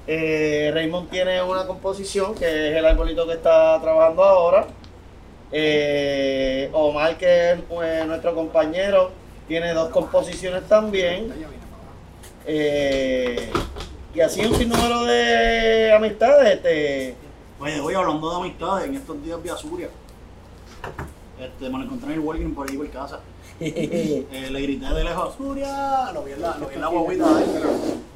Eh, 0.08 0.70
Raymond 0.74 1.10
tiene 1.10 1.42
una 1.42 1.66
composición 1.66 2.36
que 2.36 2.72
es 2.72 2.76
el 2.78 2.86
arbolito 2.86 3.26
que 3.26 3.34
está 3.34 3.80
trabajando 3.82 4.24
ahora. 4.24 4.68
Eh, 5.52 6.70
Omar, 6.74 7.18
que 7.18 7.52
es 7.54 7.60
eh, 7.84 8.04
nuestro 8.06 8.36
compañero, 8.36 9.12
tiene 9.48 9.74
dos 9.74 9.90
composiciones 9.90 10.68
también. 10.68 11.34
Eh, 12.46 13.52
y 14.14 14.20
así 14.20 14.46
un 14.46 14.56
sinnúmero 14.56 15.04
de 15.06 15.94
amistades. 15.94 16.56
Este, 16.56 17.16
Oye, 17.60 17.80
voy 17.80 17.94
hablando 17.94 18.30
de 18.30 18.36
amistades, 18.36 18.88
en 18.88 18.96
estos 18.96 19.24
días 19.24 19.42
vi 19.42 19.50
a 19.50 19.56
Suria. 19.56 19.90
Este, 21.40 21.70
me 21.70 21.80
lo 21.80 21.86
encontré 21.86 22.14
en 22.14 22.20
el 22.20 22.20
Walking 22.20 22.54
por 22.54 22.70
ahí 22.70 22.78
por 22.78 22.90
casa. 22.90 23.20
Eh, 23.58 24.50
le 24.52 24.62
grité 24.62 24.86
de 24.94 25.04
lejos, 25.06 25.36
Suria, 25.36 26.12
lo 26.14 26.24
vi 26.24 26.34
en 26.34 26.42
la, 26.42 26.58
lo 26.58 26.68
vi 26.68 26.76
en 26.76 26.82
la 26.82 26.88
guaguita 26.88 27.34
de 27.36 27.44
él. 27.44 27.64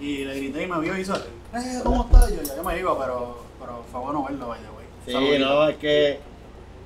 Y 0.02 0.26
le 0.26 0.36
grité 0.36 0.64
y 0.64 0.68
me 0.68 0.80
vio 0.82 0.98
y 0.98 1.02
hizo, 1.02 1.16
eh, 1.16 1.80
¿cómo 1.84 2.04
estás? 2.04 2.30
Yo 2.30 2.44
ya 2.44 2.58
yo 2.58 2.64
me 2.64 2.78
iba, 2.78 3.00
pero, 3.00 3.38
pero 3.58 3.84
fue 3.90 4.02
bueno 4.02 4.26
verlo, 4.26 4.48
vaya, 4.50 4.64
güey. 4.74 4.86
Sí, 5.06 5.40
no, 5.40 5.70
es 5.70 5.78
que 5.78 6.20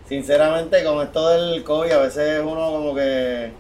sinceramente 0.08 0.84
con 0.84 1.02
esto 1.02 1.30
del 1.30 1.64
COVID 1.64 1.92
a 1.92 2.00
veces 2.00 2.42
uno 2.44 2.72
como 2.72 2.96
que, 2.96 3.52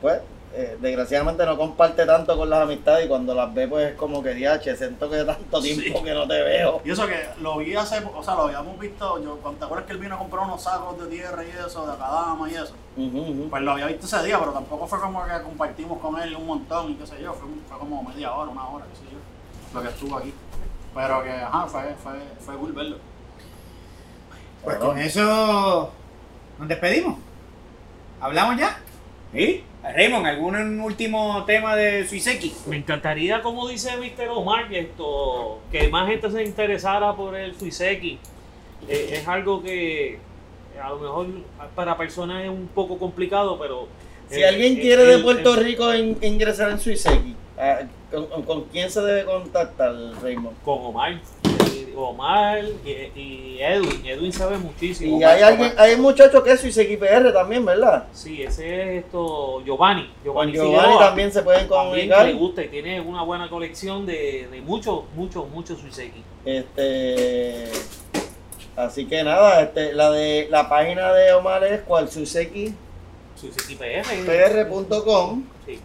pues, 0.00 0.20
eh, 0.56 0.78
desgraciadamente 0.80 1.44
no 1.44 1.56
comparte 1.56 2.06
tanto 2.06 2.36
con 2.36 2.48
las 2.48 2.62
amistades 2.62 3.06
y 3.06 3.08
cuando 3.08 3.34
las 3.34 3.52
ve 3.52 3.66
pues 3.66 3.90
es 3.90 3.96
como 3.96 4.22
que, 4.22 4.34
diache, 4.34 4.76
siento 4.76 5.10
que 5.10 5.24
tanto 5.24 5.60
tiempo 5.60 6.04
que 6.04 6.14
no 6.14 6.28
te 6.28 6.40
veo. 6.42 6.80
Y 6.84 6.92
eso 6.92 7.08
que 7.08 7.26
lo 7.40 7.58
vi 7.58 7.74
hace, 7.74 8.00
o 8.14 8.22
sea, 8.22 8.34
lo 8.34 8.42
habíamos 8.42 8.78
visto, 8.78 9.20
yo, 9.20 9.36
cuando 9.38 9.58
te 9.58 9.64
acuerdas 9.64 9.86
que 9.86 9.94
él 9.94 9.98
vino 9.98 10.14
a 10.14 10.18
comprar 10.18 10.44
unos 10.44 10.62
sacos 10.62 10.96
de 11.00 11.08
tierra 11.08 11.42
y 11.42 11.48
eso, 11.48 11.84
de 11.84 11.92
Acadama 11.94 12.48
y 12.48 12.54
eso. 12.54 12.74
Pues 13.50 13.62
lo 13.62 13.72
había 13.72 13.86
visto 13.86 14.06
ese 14.06 14.22
día, 14.22 14.38
pero 14.38 14.52
tampoco 14.52 14.86
fue 14.86 15.00
como 15.00 15.24
que 15.24 15.42
compartimos 15.42 15.98
con 15.98 16.22
él 16.22 16.36
un 16.36 16.46
montón 16.46 16.92
y 16.92 16.94
qué 16.94 17.06
sé 17.06 17.20
yo, 17.20 17.32
fue, 17.32 17.48
fue 17.68 17.76
como 17.76 18.04
media 18.04 18.32
hora, 18.32 18.48
una 18.52 18.68
hora, 18.68 18.84
qué 18.92 18.96
sé 18.96 19.02
yo, 19.10 19.18
lo 19.74 19.82
que 19.82 19.88
estuvo 19.88 20.16
aquí. 20.16 20.32
Pero 20.94 21.22
que, 21.24 21.32
ajá, 21.32 21.66
fue, 21.66 21.96
fue, 22.00 22.12
fue 22.38 22.54
cool 22.54 22.72
verlo. 22.72 23.13
Pues 24.64 24.76
con 24.78 24.98
eso 24.98 25.90
nos 26.58 26.68
despedimos. 26.68 27.18
¿Hablamos 28.20 28.58
ya? 28.58 28.78
¿Sí? 29.32 29.62
Raymond, 29.82 30.26
¿algún 30.26 30.80
último 30.80 31.44
tema 31.44 31.76
de 31.76 32.08
Suiseki? 32.08 32.54
Me 32.66 32.76
encantaría, 32.78 33.42
como 33.42 33.68
dice 33.68 33.90
Mr. 33.98 34.28
Omar, 34.30 34.68
que, 34.68 34.80
esto, 34.80 35.60
que 35.70 35.88
más 35.88 36.08
gente 36.08 36.30
se 36.30 36.42
interesara 36.42 37.12
por 37.14 37.36
el 37.36 37.54
Suiseki. 37.58 38.18
Eh, 38.88 39.10
es 39.20 39.28
algo 39.28 39.62
que 39.62 40.18
a 40.82 40.88
lo 40.88 40.98
mejor 40.98 41.26
para 41.74 41.96
personas 41.98 42.44
es 42.44 42.48
un 42.50 42.68
poco 42.68 42.98
complicado, 42.98 43.58
pero... 43.58 43.88
Si 44.30 44.40
eh, 44.40 44.48
alguien 44.48 44.78
eh, 44.78 44.80
quiere 44.80 45.04
de 45.04 45.18
Puerto 45.18 45.54
el- 45.54 45.64
Rico 45.64 45.94
in- 45.94 46.16
ingresar 46.22 46.70
en 46.70 46.80
Suiseki, 46.80 47.36
ah, 47.58 47.80
¿con, 48.10 48.42
con 48.44 48.64
quién 48.64 48.90
se 48.90 49.02
debe 49.02 49.24
contactar, 49.26 49.92
Raymond? 50.22 50.56
Con 50.64 50.78
Omar. 50.86 51.20
Omar 52.02 52.64
y, 52.84 52.90
y 53.20 53.58
Edwin. 53.60 54.04
Edwin 54.04 54.32
sabe 54.32 54.58
muchísimo. 54.58 55.18
Y 55.18 55.24
hay 55.24 55.42
alguien, 55.42 55.72
hay 55.76 55.94
un 55.94 56.00
muchacho 56.02 56.42
que 56.42 56.52
es 56.52 56.60
Suiseki 56.60 56.96
PR 56.96 57.32
también, 57.32 57.64
¿verdad? 57.64 58.04
Sí, 58.12 58.42
ese 58.42 58.96
es 58.98 59.04
esto, 59.04 59.62
Giovanni. 59.64 60.02
Con 60.06 60.22
Giovanni, 60.24 60.52
Giovanni 60.52 60.74
Figueroa. 60.78 60.98
también 61.06 61.32
se 61.32 61.42
pueden 61.42 61.68
También 61.68 61.84
comunicar. 62.08 62.26
le 62.26 62.32
gusta 62.34 62.62
y 62.64 62.68
tiene 62.68 63.00
una 63.00 63.22
buena 63.22 63.48
colección 63.48 64.06
de, 64.06 64.48
de 64.50 64.60
muchos, 64.60 65.02
muchos, 65.14 65.48
muchos 65.50 65.78
Suiseki. 65.80 66.22
Este, 66.44 67.64
así 68.76 69.06
que 69.06 69.22
nada, 69.24 69.62
este, 69.62 69.92
la 69.92 70.10
de 70.10 70.48
la 70.50 70.68
página 70.68 71.12
de 71.12 71.32
Omar 71.32 71.64
es 71.64 71.80
cual 71.82 72.08
Suiseki 72.10 72.74
PR. 73.78 74.04
PR.com 74.26 75.44
Sí. 75.66 75.78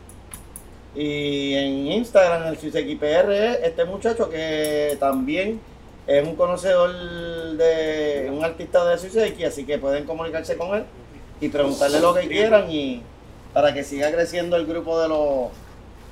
y 0.95 1.53
en 1.55 1.87
Instagram 1.91 2.47
el 2.47 2.57
Suiseki 2.57 2.95
PR 2.95 3.31
es 3.31 3.59
este 3.63 3.85
muchacho 3.85 4.29
que 4.29 4.97
también 4.99 5.59
es 6.09 6.27
un 6.27 6.35
conocedor 6.35 6.91
de 7.57 8.29
un 8.31 8.43
artista 8.43 8.83
de 8.85 8.97
Suiseki, 8.97 9.45
así 9.45 9.65
que 9.65 9.77
pueden 9.77 10.05
comunicarse 10.05 10.57
con 10.57 10.75
él 10.75 10.83
y 11.39 11.49
preguntarle 11.49 11.99
lo 11.99 12.13
que 12.13 12.27
quieran 12.27 12.69
y 12.71 13.03
para 13.53 13.73
que 13.73 13.83
siga 13.83 14.11
creciendo 14.11 14.55
el 14.55 14.65
grupo 14.65 14.99
de 15.01 15.07
los 15.07 15.49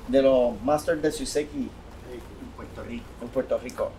de 0.08 0.22
los 0.22 0.60
Masters 0.62 1.02
de 1.02 1.12
Suiseki 1.12 1.68
En 2.42 2.48
Puerto 2.56 2.82
Rico. 2.84 3.04
en 3.22 3.28
Puerto 3.28 3.58
Rico. 3.58 3.90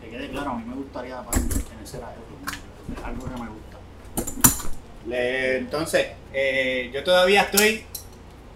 Que 0.00 0.10
quede 0.10 0.28
claro, 0.30 0.50
a 0.50 0.54
mí 0.58 0.64
me 0.66 0.76
gustaría 0.76 1.20
pertenecer 1.22 2.00
a 2.04 2.12
él. 2.12 2.96
Es 2.96 3.04
algo 3.04 3.24
que 3.24 3.30
me 3.42 3.48
gusta. 3.48 4.68
Le- 5.06 5.58
entonces, 5.58 6.06
eh, 6.32 6.90
yo 6.92 7.02
todavía 7.02 7.42
estoy 7.42 7.84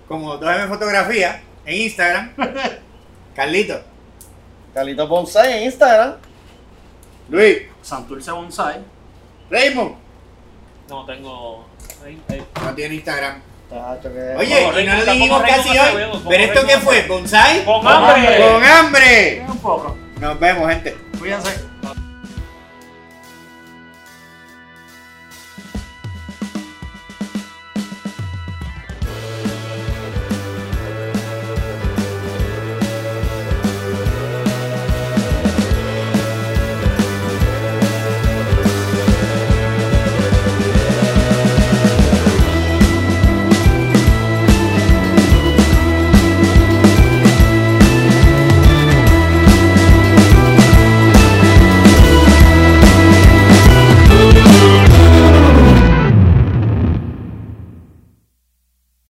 como 0.08 0.38
2M 0.38 0.68
Fotografía 0.68 1.42
en 1.66 1.74
Instagram. 1.82 2.32
Carlito, 3.34 3.80
Carlito 4.74 5.08
Bonsai 5.08 5.58
en 5.58 5.64
Instagram. 5.64 6.16
Luis, 7.28 7.58
Santurce 7.82 8.30
Bonsai. 8.30 8.80
Raymond, 9.50 9.94
No, 10.88 11.04
tengo. 11.06 11.66
ahí, 12.04 12.20
ahí. 12.28 12.42
no 12.62 12.74
tiene 12.74 12.94
Instagram. 12.96 13.40
Oye, 14.36 14.82
y 14.82 14.86
no 14.86 14.94
lo 14.96 15.04
dijimos 15.12 15.42
casi 15.42 15.70
hoy. 15.78 16.20
¿Pero 16.28 16.44
esto 16.44 16.66
qué 16.66 16.78
fue? 16.78 17.06
¿Bonsai? 17.08 17.64
¡Con 17.64 17.86
hambre! 17.88 18.38
¡Con 18.38 18.64
hambre! 18.64 19.46
Un 19.48 19.58
poco. 19.58 19.96
Nos 20.20 20.38
vemos, 20.38 20.68
gente. 20.68 20.96
Cuídense. 21.18 21.71